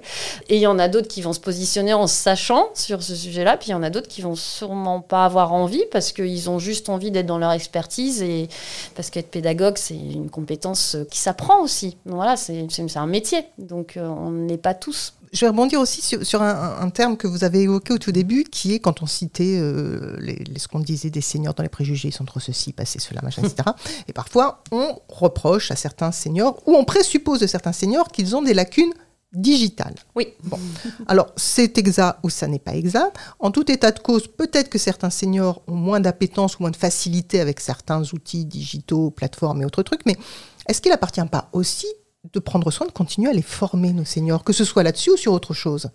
Et 0.50 0.58
il 0.58 0.62
y 0.62 0.68
en 0.68 0.80
a 0.80 0.88
d'autres 0.88 1.08
qui 1.08 1.22
vont 1.22 1.34
se 1.34 1.40
positionner 1.40 1.94
en 1.94 2.08
sachant 2.08 2.68
sur 2.74 3.02
ce 3.04 3.16
sujet-là, 3.16 3.58
puis 3.58 3.70
il 3.70 3.72
y 3.72 3.76
en 3.76 3.84
a 3.84 3.90
d'autres 3.90 4.08
qui 4.08 4.22
vont 4.22 4.36
sûrement 4.36 5.02
pas 5.02 5.26
avoir 5.26 5.54
envie 5.54 5.84
parce 5.92 6.12
qu'ils 6.12 6.50
ont 6.50 6.60
juste 6.60 6.90
envie 6.90 7.12
d'être 7.12 7.26
dans 7.26 7.40
leur 7.40 7.52
expertise 7.52 8.22
et 8.22 8.50
parce 8.96 9.10
qu'être 9.10 9.32
pédagogue, 9.32 9.78
c'est 9.78 9.96
une 9.96 10.30
compétence 10.30 10.98
qui 11.10 11.20
s'apprend 11.20 11.62
aussi. 11.62 11.98
Voilà, 12.06 12.36
c'est 12.36 12.68
un 12.96 13.08
métier, 13.08 13.46
donc 13.58 13.98
on 13.98 14.32
n'est 14.32 14.58
pas 14.58 14.74
tous 14.74 15.14
je 15.32 15.40
vais 15.42 15.48
rebondir 15.50 15.80
aussi 15.80 16.02
sur, 16.02 16.42
un, 16.42 16.90
terme 16.90 17.16
que 17.16 17.28
vous 17.28 17.44
avez 17.44 17.62
évoqué 17.62 17.94
au 17.94 17.98
tout 17.98 18.12
début, 18.12 18.44
qui 18.44 18.74
est 18.74 18.80
quand 18.80 19.02
on 19.02 19.06
citait 19.06 19.58
euh, 19.60 20.18
les, 20.20 20.44
ce 20.58 20.68
qu'on 20.68 20.80
disait 20.80 21.10
des 21.10 21.22
seniors 21.22 21.54
dans 21.54 21.64
les 21.64 21.70
préjugés, 21.70 22.10
ils 22.10 22.14
sont 22.14 22.26
trop 22.26 22.42
ceci, 22.42 22.74
passé 22.74 23.00
cela, 23.00 23.22
machin, 23.22 23.42
etc. 23.44 23.70
Et 24.08 24.14
parfois, 24.14 24.64
on 24.72 25.00
reproche 25.08 25.72
à 25.72 25.76
certains 25.76 26.12
seniors, 26.12 26.62
ou 26.66 26.76
on 26.76 26.84
présuppose 26.84 27.40
de 27.40 27.48
certains 27.48 27.72
seniors 27.72 28.10
qu'ils 28.10 28.36
ont 28.36 28.42
des 28.42 28.54
lacunes 28.54 28.94
digitales. 29.32 29.96
Oui. 30.16 30.28
Bon. 30.44 30.60
Alors, 31.08 31.32
c'est 31.38 31.78
exact 31.78 32.20
ou 32.24 32.30
ça 32.30 32.48
n'est 32.48 32.60
pas 32.60 32.76
exact. 32.76 33.16
En 33.40 33.52
tout 33.52 33.72
état 33.72 33.92
de 33.92 34.00
cause, 34.00 34.28
peut-être 34.28 34.70
que 34.70 34.78
certains 34.78 35.10
seniors 35.10 35.62
ont 35.68 35.76
moins 35.76 36.02
d'appétence 36.02 36.60
ou 36.60 36.64
moins 36.64 36.72
de 36.72 36.76
facilité 36.76 37.40
avec 37.40 37.62
certains 37.62 38.02
outils 38.12 38.44
digitaux, 38.44 39.12
plateformes 39.12 39.62
et 39.62 39.66
autres 39.66 39.84
trucs, 39.84 40.06
mais 40.06 40.18
est-ce 40.68 40.82
qu'il 40.82 40.92
appartient 40.92 41.26
pas 41.32 41.50
aussi 41.54 41.88
de 42.32 42.40
prendre 42.40 42.70
soin 42.72 42.88
de 42.88 42.92
continuer 42.92 43.30
à 43.30 43.34
les 43.34 43.42
former, 43.42 43.94
nos 43.94 44.06
seniors, 44.06 44.44
que 44.44 44.54
ce 44.54 44.64
soit 44.64 44.84
là-dessus 44.84 45.12
ou 45.12 45.18
sur 45.18 45.34
autre 45.34 45.54
chose 45.54 45.90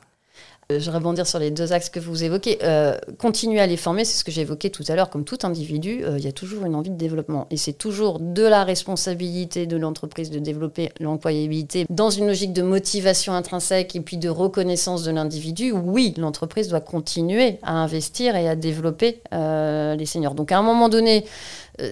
Euh, 0.73 0.81
je 0.81 0.91
rebondir 0.91 1.29
sur 1.29 1.39
les 1.39 1.53
deux 1.53 1.73
axes 1.73 1.91
que 1.91 2.01
vous 2.01 2.25
évoquez. 2.25 2.59
Euh, 2.65 2.97
continuer 3.19 3.61
à 3.61 3.69
les 3.69 3.77
former, 3.77 4.05
c'est 4.05 4.19
ce 4.19 4.25
que 4.25 4.41
évoqué 4.41 4.71
tout 4.71 4.83
à 4.89 4.97
l'heure. 4.97 5.11
Comme 5.11 5.25
tout 5.25 5.39
individu, 5.45 6.03
euh, 6.03 6.19
il 6.19 6.25
y 6.25 6.29
a 6.29 6.33
toujours 6.33 6.65
une 6.67 6.75
envie 6.75 6.91
de 6.91 6.97
développement. 6.97 7.47
Et 7.53 7.57
c'est 7.57 7.73
toujours 7.73 8.19
de 8.19 8.43
la 8.43 8.65
responsabilité 8.65 9.67
de 9.67 9.77
l'entreprise 9.77 10.31
de 10.31 10.41
développer 10.41 10.91
l'employabilité 10.99 11.87
dans 11.89 12.11
une 12.11 12.27
logique 12.27 12.53
de 12.53 12.63
motivation 12.63 13.33
intrinsèque 13.33 13.95
et 13.95 14.01
puis 14.01 14.17
de 14.17 14.29
reconnaissance 14.29 15.05
de 15.05 15.13
l'individu. 15.13 15.71
Oui, 15.71 16.15
l'entreprise 16.17 16.69
doit 16.69 16.81
continuer 16.81 17.61
à 17.63 17.75
investir 17.75 18.35
et 18.35 18.49
à 18.49 18.57
développer 18.57 19.21
les 19.33 20.07
seniors. 20.07 20.35
Donc 20.35 20.51
à 20.51 20.59
un 20.59 20.63
moment 20.63 20.89
donné, 20.89 21.25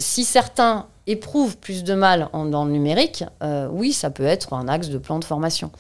si 0.00 0.24
certains 0.24 0.88
éprouvent 1.06 1.56
plus 1.56 1.84
de 1.84 1.94
mal 1.94 2.28
en, 2.32 2.46
dans 2.46 2.64
le 2.64 2.70
numérique, 2.70 3.24
euh, 3.42 3.68
oui, 3.70 3.92
ça 3.92 4.10
peut 4.10 4.24
être 4.24 4.54
un 4.54 4.68
axe 4.68 4.88
de 4.88 4.98
plan 4.98 5.18
de 5.18 5.24
formation. 5.24 5.70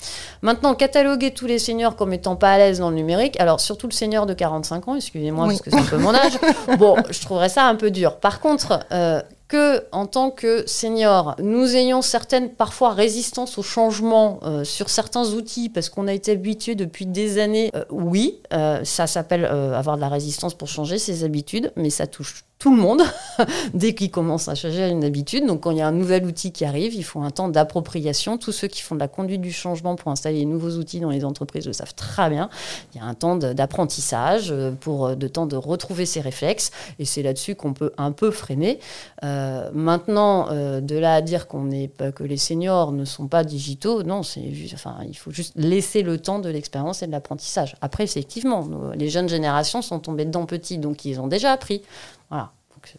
Maintenant, 0.42 0.74
cataloguer 0.74 1.32
tous 1.32 1.46
les 1.46 1.58
seniors 1.58 1.96
comme 1.96 2.12
étant 2.12 2.36
pas 2.36 2.52
à 2.52 2.58
l'aise 2.58 2.78
dans 2.78 2.90
le 2.90 2.96
numérique, 2.96 3.40
alors 3.40 3.60
surtout 3.60 3.86
le 3.86 3.92
senior 3.92 4.26
de 4.26 4.34
45 4.34 4.88
ans, 4.88 4.96
excusez-moi 4.96 5.46
parce 5.46 5.62
que 5.62 5.70
c'est 5.70 5.78
un 5.78 5.84
peu 5.84 5.96
mon 5.96 6.14
âge, 6.14 6.38
bon, 6.78 6.96
je 7.10 7.20
trouverais 7.22 7.48
ça 7.48 7.66
un 7.66 7.74
peu 7.74 7.90
dur. 7.90 8.16
Par 8.16 8.40
contre, 8.40 8.80
euh, 8.92 9.22
que 9.48 9.84
en 9.92 10.06
tant 10.06 10.30
que 10.30 10.66
senior, 10.66 11.36
nous 11.38 11.76
ayons 11.76 12.02
certaines 12.02 12.50
parfois 12.50 12.92
résistances 12.92 13.58
au 13.58 13.62
changement 13.62 14.40
euh, 14.42 14.64
sur 14.64 14.88
certains 14.88 15.26
outils 15.30 15.68
parce 15.68 15.88
qu'on 15.88 16.08
a 16.08 16.12
été 16.12 16.32
habitué 16.32 16.74
depuis 16.74 17.06
des 17.06 17.38
années, 17.38 17.70
oui, 17.90 18.40
ça 18.50 19.06
s'appelle 19.06 19.44
avoir 19.44 19.96
de 19.96 20.00
la 20.00 20.08
résistance 20.08 20.54
pour 20.54 20.68
changer 20.68 20.98
ses 20.98 21.24
habitudes, 21.24 21.72
mais 21.76 21.90
ça 21.90 22.06
touche 22.06 22.44
tout 22.64 22.74
le 22.74 22.80
monde 22.80 23.02
dès 23.74 23.94
qu'il 23.94 24.10
commence 24.10 24.48
à 24.48 24.54
changer 24.54 24.88
une 24.88 25.04
habitude. 25.04 25.46
Donc 25.46 25.60
quand 25.60 25.70
il 25.70 25.76
y 25.76 25.82
a 25.82 25.86
un 25.86 25.92
nouvel 25.92 26.24
outil 26.24 26.50
qui 26.50 26.64
arrive, 26.64 26.94
il 26.94 27.04
faut 27.04 27.20
un 27.20 27.30
temps 27.30 27.48
d'appropriation. 27.48 28.38
Tous 28.38 28.52
ceux 28.52 28.68
qui 28.68 28.80
font 28.80 28.94
de 28.94 29.00
la 29.00 29.08
conduite 29.08 29.42
du 29.42 29.52
changement 29.52 29.96
pour 29.96 30.10
installer 30.10 30.44
de 30.44 30.48
nouveaux 30.48 30.78
outils 30.78 30.98
dans 30.98 31.10
les 31.10 31.26
entreprises 31.26 31.66
le 31.66 31.74
savent 31.74 31.94
très 31.94 32.30
bien. 32.30 32.48
Il 32.94 32.98
y 32.98 33.04
a 33.04 33.06
un 33.06 33.12
temps 33.12 33.36
d'apprentissage, 33.36 34.50
euh, 34.50 34.70
pour 34.70 35.08
euh, 35.08 35.14
de 35.14 35.28
temps 35.28 35.44
de 35.44 35.56
retrouver 35.56 36.06
ses 36.06 36.20
réflexes, 36.20 36.70
et 36.98 37.04
c'est 37.04 37.22
là-dessus 37.22 37.54
qu'on 37.54 37.74
peut 37.74 37.92
un 37.98 38.12
peu 38.12 38.30
freiner. 38.30 38.78
Euh, 39.24 39.33
maintenant, 39.72 40.48
de 40.80 40.96
là 40.96 41.14
à 41.14 41.20
dire 41.20 41.46
qu'on 41.46 41.68
que 41.68 42.24
les 42.24 42.36
seniors 42.36 42.92
ne 42.92 43.04
sont 43.04 43.28
pas 43.28 43.44
digitaux, 43.44 44.02
non, 44.02 44.22
c'est 44.22 44.52
enfin, 44.74 44.98
il 45.06 45.16
faut 45.16 45.30
juste 45.30 45.52
laisser 45.56 46.02
le 46.02 46.18
temps 46.18 46.38
de 46.38 46.48
l'expérience 46.48 47.02
et 47.02 47.06
de 47.06 47.12
l'apprentissage. 47.12 47.76
Après, 47.80 48.04
effectivement, 48.04 48.68
les 48.94 49.08
jeunes 49.08 49.28
générations 49.28 49.82
sont 49.82 49.98
tombées 49.98 50.24
dedans 50.24 50.46
petits, 50.46 50.78
donc 50.78 51.04
ils 51.04 51.20
ont 51.20 51.26
déjà 51.26 51.52
appris. 51.52 51.82
Voilà. 52.30 52.50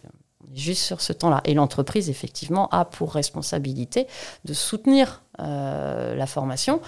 Euh, 0.04 0.08
juste 0.54 0.82
sur 0.82 1.00
ce 1.00 1.12
temps-là. 1.12 1.42
Et 1.44 1.54
l'entreprise, 1.54 2.08
effectivement, 2.08 2.68
a 2.70 2.84
pour 2.84 3.12
responsabilité 3.12 4.06
de 4.44 4.54
soutenir 4.54 5.22
euh, 5.40 6.14
la 6.14 6.26
formation 6.26 6.80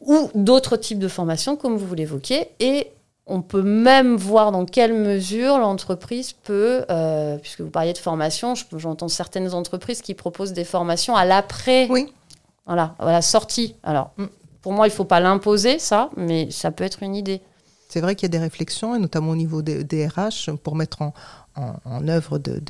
ou 0.00 0.30
d'autres 0.34 0.76
types 0.76 0.98
de 0.98 1.06
formation, 1.06 1.56
comme 1.56 1.76
vous 1.76 1.94
l'évoquiez. 1.94 2.50
Et 2.60 2.90
on 3.28 3.42
peut 3.42 3.62
même 3.62 4.16
voir 4.16 4.52
dans 4.52 4.64
quelle 4.64 4.94
mesure 4.94 5.58
l'entreprise 5.58 6.32
peut, 6.32 6.84
euh, 6.90 7.36
puisque 7.38 7.60
vous 7.60 7.70
parliez 7.70 7.92
de 7.92 7.98
formation, 7.98 8.54
j'entends 8.76 9.08
certaines 9.08 9.54
entreprises 9.54 10.02
qui 10.02 10.14
proposent 10.14 10.52
des 10.52 10.64
formations 10.64 11.14
à 11.14 11.24
l'après. 11.24 11.86
Oui. 11.90 12.12
Voilà, 12.66 12.94
à 12.98 13.12
la 13.12 13.22
sortie. 13.22 13.76
Alors, 13.82 14.10
mm. 14.16 14.26
pour 14.62 14.72
moi, 14.72 14.86
il 14.86 14.90
ne 14.90 14.94
faut 14.94 15.04
pas 15.04 15.20
l'imposer, 15.20 15.78
ça, 15.78 16.10
mais 16.16 16.50
ça 16.50 16.70
peut 16.70 16.84
être 16.84 17.02
une 17.02 17.14
idée. 17.14 17.40
C'est 17.88 18.00
vrai 18.00 18.14
qu'il 18.14 18.24
y 18.24 18.30
a 18.30 18.38
des 18.38 18.44
réflexions, 18.44 18.94
et 18.94 18.98
notamment 18.98 19.30
au 19.30 19.36
niveau 19.36 19.62
des, 19.62 19.84
des 19.84 20.06
RH, 20.06 20.54
pour 20.62 20.74
mettre 20.74 21.00
en, 21.02 21.14
en, 21.84 22.08
œuvre 22.08 22.38
de, 22.38 22.60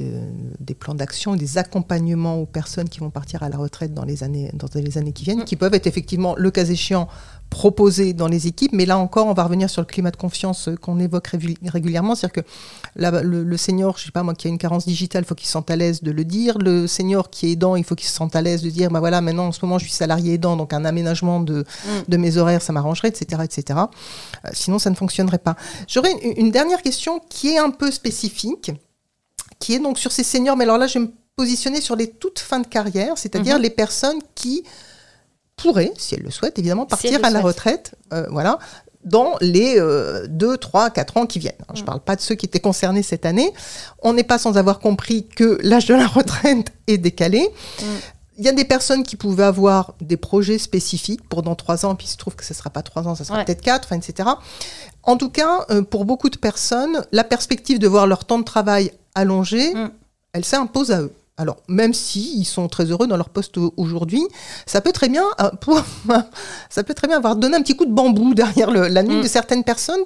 des 0.61 0.75
plans 0.75 0.95
d'action, 0.95 1.37
des 1.37 1.59
accompagnements 1.59 2.37
aux 2.37 2.47
personnes 2.47 2.89
qui 2.89 3.01
vont 3.01 3.11
partir 3.11 3.43
à 3.43 3.49
la 3.49 3.57
retraite 3.57 3.95
dans 3.95 4.05
les 4.05 4.23
années, 4.23 4.51
dans 4.55 4.69
les 4.75 4.99
années 4.99 5.13
qui 5.13 5.25
viennent, 5.25 5.41
mm. 5.41 5.45
qui 5.45 5.57
peuvent 5.57 5.75
être 5.75 5.87
effectivement, 5.87 6.35
le 6.37 6.51
cas 6.51 6.65
échéant, 6.65 7.09
proposés 7.51 8.13
dans 8.13 8.29
les 8.29 8.47
équipes. 8.47 8.73
Mais 8.73 8.87
là 8.87 8.99
encore, 8.99 9.27
on 9.27 9.33
va 9.33 9.45
revenir 9.45 9.71
sur 9.71 9.83
le 9.83 9.87
climat 9.87 10.11
de 10.11 10.17
confiance 10.17 10.69
qu'on 10.81 10.99
évoque 10.99 11.29
régulièrement. 11.29 12.15
C'est-à-dire 12.15 12.45
que 12.45 12.49
le, 12.97 13.57
senior, 13.57 13.97
je 13.99 14.07
sais 14.07 14.11
pas 14.11 14.23
moi, 14.23 14.35
qui 14.35 14.49
a 14.49 14.51
une 14.51 14.59
carence 14.59 14.87
digitale, 14.87 15.25
il 15.25 15.27
faut 15.27 15.35
qu'il 15.35 15.47
se 15.47 15.53
sente 15.53 15.71
à 15.71 15.77
l'aise 15.77 16.03
de 16.03 16.11
le 16.11 16.25
dire. 16.25 16.59
Le 16.59 16.87
senior 16.87 17.31
qui 17.31 17.47
est 17.47 17.53
aidant, 17.53 17.77
il 17.77 17.85
faut 17.85 17.95
qu'il 17.95 18.09
se 18.09 18.15
sente 18.15 18.37
à 18.37 18.43
l'aise 18.43 18.63
de 18.63 18.71
dire, 18.71 18.91
bah 18.91 19.01
voilà, 19.01 19.21
maintenant 19.21 19.47
en 19.47 19.53
ce 19.53 19.65
moment 19.65 19.79
je 19.79 19.85
suis 19.85 19.93
salarié 19.93 20.35
aidant, 20.35 20.57
donc 20.57 20.73
un 20.73 20.85
aménagement 20.85 21.41
de, 21.41 21.61
mm. 21.61 21.91
de 22.09 22.17
mes 22.17 22.37
horaires, 22.37 22.63
ça 22.63 22.73
m'arrangerait, 22.73 23.09
etc., 23.09 23.43
etc. 23.45 23.79
Euh, 23.79 24.49
sinon, 24.53 24.79
ça 24.79 24.91
ne 24.91 24.95
fonctionnerait 24.95 25.39
pas. 25.39 25.57
J'aurais 25.87 26.13
une, 26.37 26.51
dernière 26.51 26.83
question 26.83 27.21
qui 27.29 27.49
est 27.49 27.59
un 27.59 27.71
peu 27.71 27.91
spécifique, 27.91 28.73
qui 29.59 29.75
est 29.75 29.79
donc 29.79 29.99
sur 29.99 30.13
ces 30.13 30.25
seniors. 30.25 30.57
Mais 30.57 30.65
alors 30.65 30.79
là, 30.79 30.87
je 30.87 30.99
vais 30.99 31.07
me 31.07 31.13
positionner 31.37 31.81
sur 31.81 31.97
les 31.97 32.09
toutes 32.11 32.39
fins 32.39 32.61
de 32.61 32.67
carrière, 32.67 33.17
c'est-à-dire 33.17 33.59
mm-hmm. 33.59 33.63
les 33.63 33.71
personnes 33.71 34.19
qui 34.35 34.65
pourrait, 35.57 35.93
si 35.97 36.15
elle 36.15 36.23
le 36.23 36.31
souhaite, 36.31 36.59
évidemment, 36.59 36.87
partir 36.87 37.19
à 37.25 37.31
la 37.31 37.41
retraite, 37.41 37.95
euh, 38.13 38.27
voilà, 38.31 38.59
dans 39.05 39.37
les 39.41 39.81
2, 40.29 40.57
3, 40.57 40.91
4 40.91 41.17
ans 41.17 41.27
qui 41.27 41.39
viennent. 41.39 41.55
Je 41.73 41.79
ne 41.79 41.83
mm. 41.83 41.85
parle 41.85 42.01
pas 42.01 42.17
de 42.17 42.21
ceux 42.21 42.35
qui 42.35 42.47
étaient 42.47 42.61
concernés 42.61 43.03
cette 43.03 43.27
année. 43.27 43.53
On 44.03 44.13
n'est 44.13 44.25
pas 44.25 44.39
sans 44.39 44.59
avoir 44.59 44.81
compris 44.81 45.27
que 45.27 45.59
l'âge 45.63 45.87
de 45.87 45.95
la 45.95 46.07
retraite 46.07 46.73
est 46.87 46.99
décalé. 46.99 47.49
Mm. 47.81 47.85
Il 48.39 48.45
y 48.45 48.49
a 48.49 48.53
des 48.53 48.65
personnes 48.65 49.03
qui 49.03 49.17
pouvaient 49.17 49.45
avoir 49.45 49.95
des 50.01 50.17
projets 50.17 50.59
spécifiques 50.59 51.29
pour 51.29 51.43
dans 51.43 51.57
3 51.57 51.87
ans, 51.87 51.97
puis 51.97 52.07
il 52.07 52.11
se 52.11 52.17
trouve 52.17 52.37
que 52.37 52.45
ce 52.45 52.53
ne 52.53 52.57
sera 52.57 52.71
pas 52.71 52.83
3 52.83 53.09
ans, 53.09 53.17
ça 53.17 53.25
sera 53.25 53.45
peut-être 53.45 53.63
4, 53.63 53.93
etc. 53.95 54.29
En 55.03 55.17
tout 55.17 55.31
cas, 55.31 55.67
euh, 55.71 55.83
pour 55.83 56.05
beaucoup 56.05 56.31
de 56.31 56.39
personnes, 56.39 57.05
la 57.11 57.25
perspective 57.25 57.81
de 57.81 57.89
voir 57.89 58.07
leur 58.07 58.25
temps 58.27 58.39
de 58.39 58.45
travail 58.45 58.93
allongé, 59.19 59.75
mm. 59.75 59.91
elle 60.33 60.45
s'impose 60.45 60.91
à 60.93 61.03
eux. 61.03 61.13
Alors, 61.37 61.59
même 61.69 61.95
s'ils 61.95 62.45
sont 62.45 62.67
très 62.69 62.87
heureux 62.87 63.07
dans 63.07 63.17
leur 63.17 63.29
poste 63.29 63.59
aujourd'hui, 63.77 64.27
ça 64.67 64.81
peut 64.81 64.91
très 64.93 65.09
bien, 65.09 65.25
euh, 65.41 65.51
ça 66.71 66.83
peut 66.83 66.95
très 66.95 67.07
bien 67.07 67.19
avoir 67.19 67.37
donné 67.37 67.57
un 67.57 67.63
petit 67.63 67.77
coup 67.77 67.87
de 67.87 67.93
bambou 67.93 68.35
derrière 68.35 68.71
la 68.71 69.03
nuit 69.03 69.19
mm. 69.19 69.23
de 69.23 69.29
certaines 69.29 69.65
personnes 69.65 70.01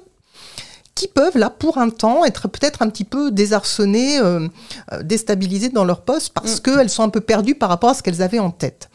qui 1.03 1.09
peuvent, 1.09 1.37
là, 1.37 1.49
pour 1.49 1.79
un 1.79 1.89
temps, 1.89 2.23
être 2.23 2.47
peut-être 2.47 2.81
un 2.81 2.89
petit 2.89 3.03
peu 3.03 3.29
désarçonnées, 3.29 4.19
euh, 4.19 4.47
euh, 4.93 5.03
déstabilisées 5.03 5.67
dans 5.67 5.83
leur 5.83 5.99
poste 6.01 6.31
parce 6.33 6.55
mm. 6.55 6.59
qu'elles 6.61 6.89
sont 6.89 7.03
un 7.03 7.09
peu 7.09 7.19
perdues 7.19 7.55
par 7.55 7.67
rapport 7.67 7.89
à 7.89 7.93
ce 7.93 8.01
qu'elles 8.01 8.21
avaient 8.21 8.39
en 8.39 8.51
tête. 8.51 8.89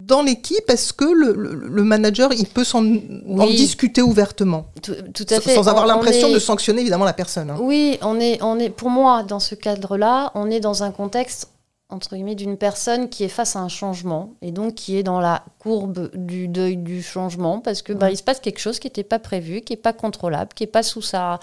Dans 0.00 0.22
l'équipe, 0.22 0.64
est-ce 0.68 0.94
que 0.94 1.04
le, 1.04 1.82
manager, 1.82 2.32
il 2.32 2.46
peut 2.46 2.64
s'en 2.64 2.82
en 2.82 3.46
discuter 3.48 4.00
ouvertement 4.00 4.66
tout, 4.82 5.26
à 5.28 5.40
fait. 5.40 5.54
Sans 5.54 5.68
avoir 5.68 5.86
l'impression 5.86 6.32
de 6.32 6.38
sanctionner, 6.38 6.80
évidemment, 6.80 7.04
la 7.04 7.12
personne. 7.12 7.50
Hein. 7.50 7.58
Oui, 7.60 7.98
on 8.00 8.18
est, 8.18 8.42
on 8.42 8.58
est, 8.58 8.70
pour 8.70 8.88
moi, 8.88 9.22
dans 9.22 9.40
ce 9.40 9.54
cadre-là, 9.54 10.32
on 10.34 10.50
est 10.50 10.60
dans 10.60 10.82
un 10.84 10.90
contexte 10.90 11.48
entre 11.92 12.14
guillemets, 12.14 12.34
d'une 12.34 12.56
personne 12.56 13.08
qui 13.08 13.24
est 13.24 13.28
face 13.28 13.56
à 13.56 13.60
un 13.60 13.68
changement 13.68 14.30
et 14.40 14.50
donc 14.50 14.74
qui 14.74 14.96
est 14.96 15.02
dans 15.02 15.20
la 15.20 15.44
courbe 15.58 16.10
du 16.14 16.48
deuil 16.48 16.76
du 16.76 17.02
changement 17.02 17.60
parce 17.60 17.82
que 17.82 17.92
bah, 17.92 18.10
il 18.10 18.16
se 18.16 18.22
passe 18.22 18.40
quelque 18.40 18.58
chose 18.58 18.78
qui 18.78 18.86
n'était 18.86 19.04
pas 19.04 19.18
prévu, 19.18 19.60
qui 19.60 19.74
n'est 19.74 19.78
pas 19.78 19.92
contrôlable, 19.92 20.50
qui 20.54 20.62
n'est 20.64 20.68
pas 20.68 20.82
sous 20.82 21.02
sa 21.02 21.38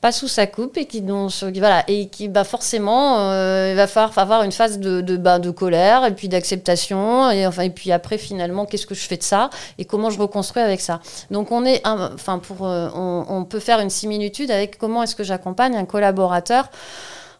pas 0.00 0.12
sous 0.12 0.28
sa 0.28 0.46
coupe 0.46 0.76
et 0.76 0.86
qui 0.86 1.00
donc 1.00 1.32
voilà 1.56 1.84
et 1.88 2.08
qui 2.08 2.28
bah 2.28 2.44
forcément 2.44 3.18
euh, 3.18 3.70
il 3.70 3.76
va 3.76 3.86
falloir 3.86 4.16
avoir 4.18 4.42
une 4.42 4.52
phase 4.52 4.78
de 4.78 5.00
de, 5.00 5.16
bah, 5.16 5.38
de 5.38 5.50
colère 5.50 6.04
et 6.04 6.14
puis 6.14 6.28
d'acceptation 6.28 7.30
et 7.30 7.46
enfin 7.46 7.62
et 7.62 7.70
puis 7.70 7.90
après 7.90 8.18
finalement 8.18 8.66
qu'est-ce 8.66 8.86
que 8.86 8.94
je 8.94 9.06
fais 9.06 9.16
de 9.16 9.22
ça 9.22 9.50
et 9.78 9.84
comment 9.84 10.10
je 10.10 10.20
reconstruis 10.20 10.62
avec 10.62 10.80
ça. 10.80 11.00
Donc 11.30 11.50
on 11.50 11.64
est 11.64 11.82
enfin 11.86 12.38
pour 12.38 12.66
euh, 12.66 12.88
on, 12.94 13.24
on 13.28 13.44
peut 13.44 13.60
faire 13.60 13.80
une 13.80 13.90
similitude 13.90 14.50
avec 14.50 14.78
comment 14.78 15.02
est-ce 15.02 15.16
que 15.16 15.24
j'accompagne 15.24 15.76
un 15.76 15.84
collaborateur 15.84 16.68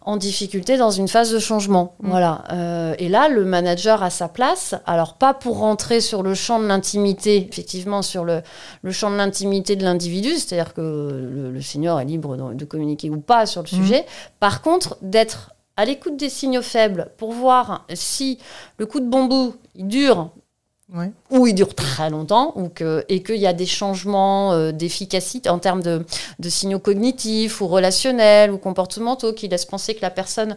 en 0.05 0.17
difficulté 0.17 0.77
dans 0.77 0.91
une 0.91 1.09
phase 1.09 1.33
de 1.33 1.39
changement. 1.39 1.95
Mm. 2.01 2.11
Voilà. 2.11 2.45
Euh, 2.53 2.95
et 2.99 3.09
là, 3.09 3.29
le 3.29 3.45
manager 3.45 4.03
a 4.03 4.11
sa 4.11 4.29
place. 4.29 4.75
Alors, 4.87 5.15
pas 5.15 5.35
pour 5.35 5.59
rentrer 5.59 6.01
sur 6.01 6.23
le 6.23 6.35
champ 6.35 6.61
de 6.61 6.67
l'intimité, 6.67 7.49
effectivement, 7.51 8.03
sur 8.03 8.25
le, 8.25 8.43
le 8.83 8.93
champ 8.93 9.11
de 9.11 9.17
l'intimité 9.17 9.77
de 9.77 9.85
l'individu, 9.85 10.31
c'est-à-dire 10.35 10.75
que 10.75 11.51
le, 11.53 11.61
senior 11.61 12.01
est 12.01 12.05
libre 12.05 12.37
de, 12.37 12.65
communiquer 12.65 13.11
ou 13.11 13.21
pas 13.21 13.47
sur 13.47 13.63
le 13.63 13.67
mm. 13.67 13.83
sujet. 13.83 14.07
Par 14.41 14.63
contre, 14.63 14.99
d'être 15.01 15.55
à 15.77 15.85
l'écoute 15.85 16.17
des 16.17 16.29
signaux 16.29 16.63
faibles 16.63 17.11
pour 17.17 17.33
voir 17.33 17.87
si 17.95 18.39
le 18.79 18.87
coup 18.87 19.01
de 19.01 19.09
bambou 19.09 19.55
il 19.75 19.89
dure 19.89 20.31
ou 21.31 21.47
il 21.47 21.55
dure 21.55 21.75
très 21.75 22.11
longtemps, 22.11 22.53
ou 22.57 22.69
que, 22.69 23.07
et 23.09 23.23
qu'il 23.23 23.37
y 23.37 23.47
a 23.47 23.55
des 23.55 23.65
changements 23.65 24.53
euh, 24.53 24.71
d'efficacité 24.71 25.49
en 25.49 25.59
termes 25.59 25.83
de, 25.83 26.05
de, 26.39 26.49
signaux 26.51 26.79
cognitifs 26.79 27.63
ou 27.63 27.69
relationnels 27.69 28.53
ou 28.53 28.59
comportementaux 28.59 29.33
qui 29.33 29.49
laissent 29.49 29.65
penser 29.65 29.95
que 29.95 30.03
la 30.03 30.11
personne 30.11 30.57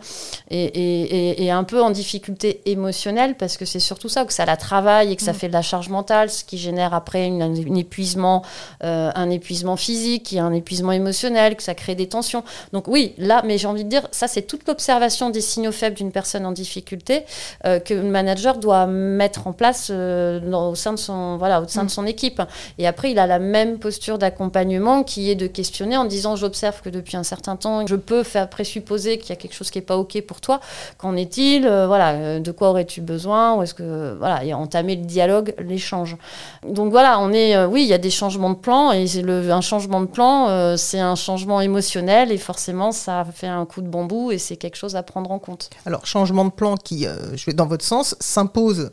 est, 0.50 0.76
est, 0.76 1.42
est 1.42 1.50
un 1.50 1.64
peu 1.64 1.82
en 1.82 1.92
difficulté 1.92 2.62
émotionnelle, 2.66 3.36
parce 3.38 3.56
que 3.56 3.64
c'est 3.64 3.80
surtout 3.80 4.10
ça, 4.10 4.26
que 4.26 4.34
ça 4.34 4.46
la 4.46 4.58
travaille 4.58 5.14
et 5.14 5.16
que 5.16 5.22
ça 5.22 5.32
mm. 5.32 5.36
fait 5.36 5.48
de 5.48 5.54
la 5.54 5.62
charge 5.62 5.88
mentale, 5.88 6.30
ce 6.30 6.44
qui 6.44 6.58
génère 6.58 6.94
après 6.94 7.26
une, 7.26 7.78
épuisement, 7.78 8.44
euh, 8.84 9.10
un 9.16 9.30
épuisement 9.30 9.78
physique, 9.78 10.36
un 10.38 10.52
épuisement 10.52 10.92
émotionnel, 10.92 11.56
que 11.56 11.64
ça 11.64 11.74
crée 11.74 11.96
des 11.96 12.10
tensions. 12.10 12.44
Donc 12.74 12.90
oui, 12.90 13.14
là, 13.18 13.44
mais 13.46 13.58
j'ai 13.58 13.68
envie 13.68 13.86
de 13.86 13.90
dire, 13.90 14.06
ça 14.12 14.28
c'est 14.28 14.42
toute 14.42 14.68
l'observation 14.68 15.30
des 15.30 15.42
signaux 15.42 15.72
faibles 15.72 15.96
d'une 15.96 16.12
personne 16.12 16.46
en 16.46 16.52
difficulté 16.52 17.24
euh, 17.66 17.80
que 17.80 17.94
le 17.94 18.04
manager 18.04 18.58
doit 18.58 18.88
mettre 18.88 19.48
en 19.48 19.54
place 19.54 19.90
euh, 20.18 20.40
dans- 20.40 20.70
au 20.72 20.76
sein 20.76 20.92
de 20.94 20.98
son 20.98 21.38
voilà 21.38 21.62
au 21.62 21.68
sein 21.68 21.84
Mm. 21.84 21.88
de 21.88 21.92
son 21.92 22.06
équipe. 22.06 22.42
Et 22.78 22.88
après, 22.88 23.12
il 23.12 23.20
a 23.20 23.28
la 23.28 23.40
même 23.40 23.80
posture 23.80 24.18
d'accompagnement 24.18 25.04
qui 25.04 25.30
est 25.32 25.36
de 25.36 25.48
questionner 25.48 25.96
en 25.98 26.06
disant 26.06 26.36
j'observe 26.36 26.82
que 26.82 26.90
depuis 26.90 27.18
un 27.18 27.24
certain 27.24 27.56
temps, 27.56 27.86
je 27.88 27.96
peux 27.96 28.24
faire 28.24 28.50
présupposer 28.50 29.18
qu'il 29.20 29.30
y 29.30 29.34
a 29.34 29.36
quelque 29.36 29.54
chose 29.56 29.70
qui 29.72 29.78
est 29.80 29.82
pas 29.82 29.98
ok 29.98 30.22
pour 30.22 30.42
toi. 30.42 30.60
Qu'en 30.98 31.16
est-il? 31.16 31.66
Euh, 31.66 31.88
Voilà, 31.88 32.12
euh, 32.14 32.40
de 32.40 32.52
quoi 32.52 32.70
aurais-tu 32.72 33.02
besoin? 33.02 33.56
Ou 33.56 33.64
est-ce 33.64 33.74
que 33.74 34.16
voilà, 34.18 34.44
et 34.44 34.54
entamer 34.54 34.96
le 34.96 35.04
dialogue, 35.06 35.54
l'échange. 35.60 36.18
Donc 36.68 36.92
voilà, 36.92 37.20
on 37.20 37.32
est 37.32 37.56
euh, 37.56 37.68
oui, 37.68 37.84
il 37.84 37.88
y 37.88 37.94
a 37.94 37.98
des 37.98 38.10
changements 38.10 38.50
de 38.50 38.56
plan 38.56 38.92
et 38.92 39.06
le, 39.22 39.52
un 39.52 39.62
changement 39.62 40.02
de 40.02 40.08
plan, 40.08 40.50
euh, 40.50 40.76
c'est 40.78 41.00
un 41.00 41.16
changement 41.16 41.62
émotionnel 41.62 42.32
et 42.32 42.38
forcément 42.38 42.92
ça 42.92 43.26
fait 43.34 43.48
un 43.48 43.66
coup 43.66 43.82
de 43.82 43.88
bambou 43.88 44.32
et 44.32 44.38
c'est 44.38 44.58
quelque 44.58 44.76
chose 44.76 44.96
à 44.96 45.04
prendre 45.04 45.32
en 45.32 45.40
compte. 45.40 45.70
Alors, 45.86 46.06
changement 46.06 46.46
de 46.46 46.50
plan 46.52 46.76
qui, 46.76 47.06
euh, 47.06 47.36
je 47.36 47.46
vais 47.46 47.54
dans 47.54 47.68
votre 47.68 47.86
sens, 47.86 48.16
s'impose 48.20 48.92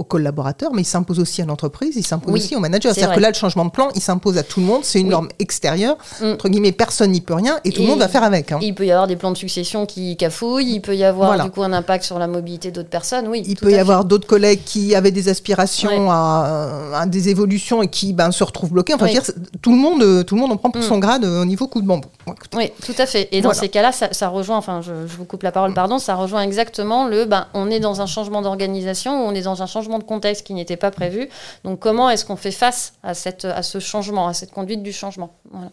aux 0.00 0.04
collaborateurs, 0.04 0.72
mais 0.72 0.80
il 0.80 0.86
s'impose 0.86 1.20
aussi 1.20 1.42
à 1.42 1.44
l'entreprise, 1.44 1.92
il 1.94 2.06
s'impose 2.06 2.32
Oui, 2.32 2.40
aussi 2.40 2.56
aux 2.56 2.60
managers. 2.60 2.88
c'est 2.88 3.00
C'est-à-dire 3.00 3.16
que 3.16 3.20
là, 3.20 3.28
le 3.28 3.34
changement 3.34 3.66
de 3.66 3.70
plan, 3.70 3.88
il 3.94 4.00
s'impose 4.00 4.38
à 4.38 4.42
tout 4.42 4.60
le 4.60 4.64
monde, 4.66 4.80
c'est 4.82 4.98
une 4.98 5.06
Oui. 5.08 5.12
norme 5.12 5.28
extérieure, 5.38 5.96
Mm. 6.22 6.24
entre 6.32 6.48
guillemets, 6.48 6.72
personne 6.72 7.10
n'y 7.12 7.20
peut 7.20 7.34
rien, 7.34 7.60
et 7.64 7.70
tout 7.70 7.80
Et- 7.80 7.84
le 7.84 7.90
monde 7.90 7.98
va 7.98 8.08
faire 8.08 8.24
avec. 8.24 8.50
hein. 8.50 8.58
Il 8.62 8.74
peut 8.74 8.86
y 8.86 8.90
avoir 8.92 9.06
des 9.06 9.16
plans 9.16 9.30
de 9.30 9.36
succession 9.36 9.84
qui 9.84 10.16
cafouillent, 10.16 10.72
il 10.76 10.80
peut 10.80 10.96
y 10.96 11.04
avoir 11.04 11.28
Voilà. 11.28 11.44
du 11.44 11.50
coup 11.50 11.62
un 11.62 11.72
impact 11.74 12.04
sur 12.04 12.18
la 12.18 12.26
mobilité 12.26 12.70
d'autres 12.70 12.88
personnes, 12.88 13.28
oui. 13.28 13.42
Il 13.46 13.56
peut 13.56 13.68
y 13.70 13.74
fait. 13.74 13.78
avoir 13.78 14.06
d'autres 14.06 14.26
collègues 14.26 14.62
qui 14.64 14.94
avaient 14.94 15.10
des 15.10 15.28
aspirations 15.28 15.90
Ouais. 15.90 16.08
à, 16.08 17.00
à 17.02 17.06
des 17.06 17.28
évolutions 17.28 17.82
et 17.82 17.88
qui 17.88 18.14
ben, 18.14 18.30
se 18.32 18.42
retrouvent 18.42 18.72
bloqués. 18.72 18.94
Enfin, 18.94 19.06
dire, 19.06 19.22
tout 19.60 19.70
le 19.72 19.76
monde, 19.78 20.24
tout 20.24 20.34
le 20.34 20.40
monde 20.40 20.52
en 20.52 20.56
prend 20.56 20.70
pour 20.70 20.80
Mm. 20.80 20.84
son 20.88 20.98
grade 20.98 21.24
euh, 21.26 21.42
au 21.42 21.44
niveau 21.44 21.66
coup 21.68 21.82
de 21.82 21.86
bambou. 21.86 22.08
Oui, 22.56 22.70
tout 22.86 22.94
à 22.96 23.04
fait. 23.04 23.28
Et 23.32 23.40
dans 23.42 23.48
Voilà. 23.50 23.60
ces 23.60 23.68
cas-là, 23.68 23.92
ça, 23.92 24.08
ça 24.12 24.28
rejoint, 24.28 24.56
enfin, 24.56 24.80
je, 24.80 24.92
je 25.06 25.16
vous 25.16 25.24
coupe 25.26 25.42
la 25.42 25.52
parole, 25.52 25.74
pardon, 25.74 25.98
ça 25.98 26.14
rejoint 26.14 26.42
exactement 26.42 27.06
le, 27.06 27.26
ben, 27.26 27.46
on 27.52 27.70
est 27.70 27.80
dans 27.80 28.00
un 28.00 28.06
changement 28.06 28.40
d'organisation, 28.40 29.12
on 29.26 29.34
est 29.34 29.42
dans 29.42 29.62
un 29.62 29.66
changement 29.66 29.89
de 29.98 30.04
contexte 30.04 30.46
qui 30.46 30.54
n'était 30.54 30.76
pas 30.76 30.90
prévu. 30.90 31.28
Donc, 31.64 31.78
comment 31.80 32.08
est-ce 32.10 32.24
qu'on 32.24 32.36
fait 32.36 32.50
face 32.52 32.94
à, 33.02 33.14
cette, 33.14 33.44
à 33.44 33.62
ce 33.62 33.78
changement, 33.80 34.28
à 34.28 34.34
cette 34.34 34.52
conduite 34.52 34.82
du 34.82 34.92
changement? 34.92 35.30
Voilà. 35.50 35.70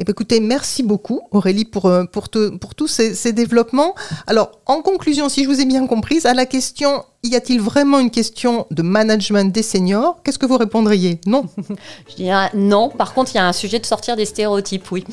Eh 0.00 0.04
bien, 0.04 0.12
écoutez, 0.12 0.38
merci 0.38 0.84
beaucoup 0.84 1.22
Aurélie 1.32 1.64
pour, 1.64 1.86
euh, 1.86 2.04
pour, 2.04 2.28
te- 2.28 2.50
pour 2.56 2.76
tous 2.76 2.86
ces, 2.86 3.16
ces 3.16 3.32
développements. 3.32 3.96
Alors, 4.28 4.52
en 4.66 4.80
conclusion, 4.82 5.28
si 5.28 5.42
je 5.42 5.48
vous 5.48 5.60
ai 5.60 5.64
bien 5.66 5.84
comprise, 5.88 6.24
à 6.26 6.34
la 6.34 6.46
question 6.46 7.02
y 7.24 7.34
a-t-il 7.34 7.60
vraiment 7.60 7.98
une 7.98 8.12
question 8.12 8.68
de 8.70 8.82
management 8.82 9.52
des 9.52 9.64
seniors 9.64 10.22
Qu'est-ce 10.22 10.38
que 10.38 10.46
vous 10.46 10.56
répondriez? 10.56 11.20
Non. 11.26 11.46
Je 12.08 12.14
dirais 12.14 12.48
non. 12.54 12.88
Par 12.90 13.12
contre, 13.12 13.32
il 13.34 13.38
y 13.38 13.40
a 13.40 13.48
un 13.48 13.52
sujet 13.52 13.80
de 13.80 13.86
sortir 13.86 14.14
des 14.14 14.24
stéréotypes, 14.24 14.88
oui. 14.92 15.04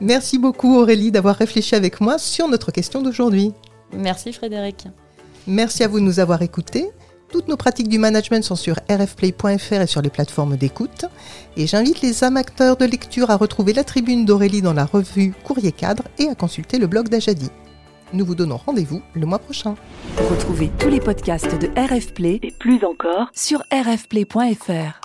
Merci 0.00 0.38
beaucoup 0.38 0.78
Aurélie 0.78 1.10
d'avoir 1.10 1.36
réfléchi 1.36 1.74
avec 1.74 2.00
moi 2.00 2.16
sur 2.16 2.48
notre 2.48 2.70
question 2.72 3.02
d'aujourd'hui. 3.02 3.52
Merci 3.92 4.32
Frédéric. 4.32 4.86
Merci 5.46 5.84
à 5.84 5.88
vous 5.88 6.00
de 6.00 6.04
nous 6.04 6.20
avoir 6.20 6.42
écoutés. 6.42 6.90
Toutes 7.32 7.48
nos 7.48 7.56
pratiques 7.56 7.88
du 7.88 7.98
management 7.98 8.42
sont 8.42 8.56
sur 8.56 8.76
rfplay.fr 8.90 9.72
et 9.72 9.86
sur 9.86 10.02
les 10.02 10.10
plateformes 10.10 10.56
d'écoute. 10.56 11.04
Et 11.56 11.66
j'invite 11.66 12.02
les 12.02 12.24
amateurs 12.24 12.76
de 12.76 12.84
lecture 12.84 13.30
à 13.30 13.36
retrouver 13.36 13.72
la 13.72 13.84
tribune 13.84 14.24
d'Aurélie 14.24 14.62
dans 14.62 14.74
la 14.74 14.84
revue 14.84 15.32
Courrier 15.44 15.72
Cadre 15.72 16.04
et 16.18 16.28
à 16.28 16.34
consulter 16.34 16.78
le 16.78 16.88
blog 16.88 17.08
d'Ajadi. 17.08 17.50
Nous 18.12 18.24
vous 18.24 18.34
donnons 18.34 18.56
rendez-vous 18.56 19.02
le 19.14 19.26
mois 19.26 19.38
prochain. 19.38 19.76
Retrouvez 20.28 20.70
tous 20.80 20.88
les 20.88 21.00
podcasts 21.00 21.56
de 21.56 21.68
RF 21.76 22.12
Play 22.14 22.40
et 22.42 22.50
plus 22.50 22.84
encore 22.84 23.30
sur 23.32 23.62
rfplay.fr. 23.72 25.00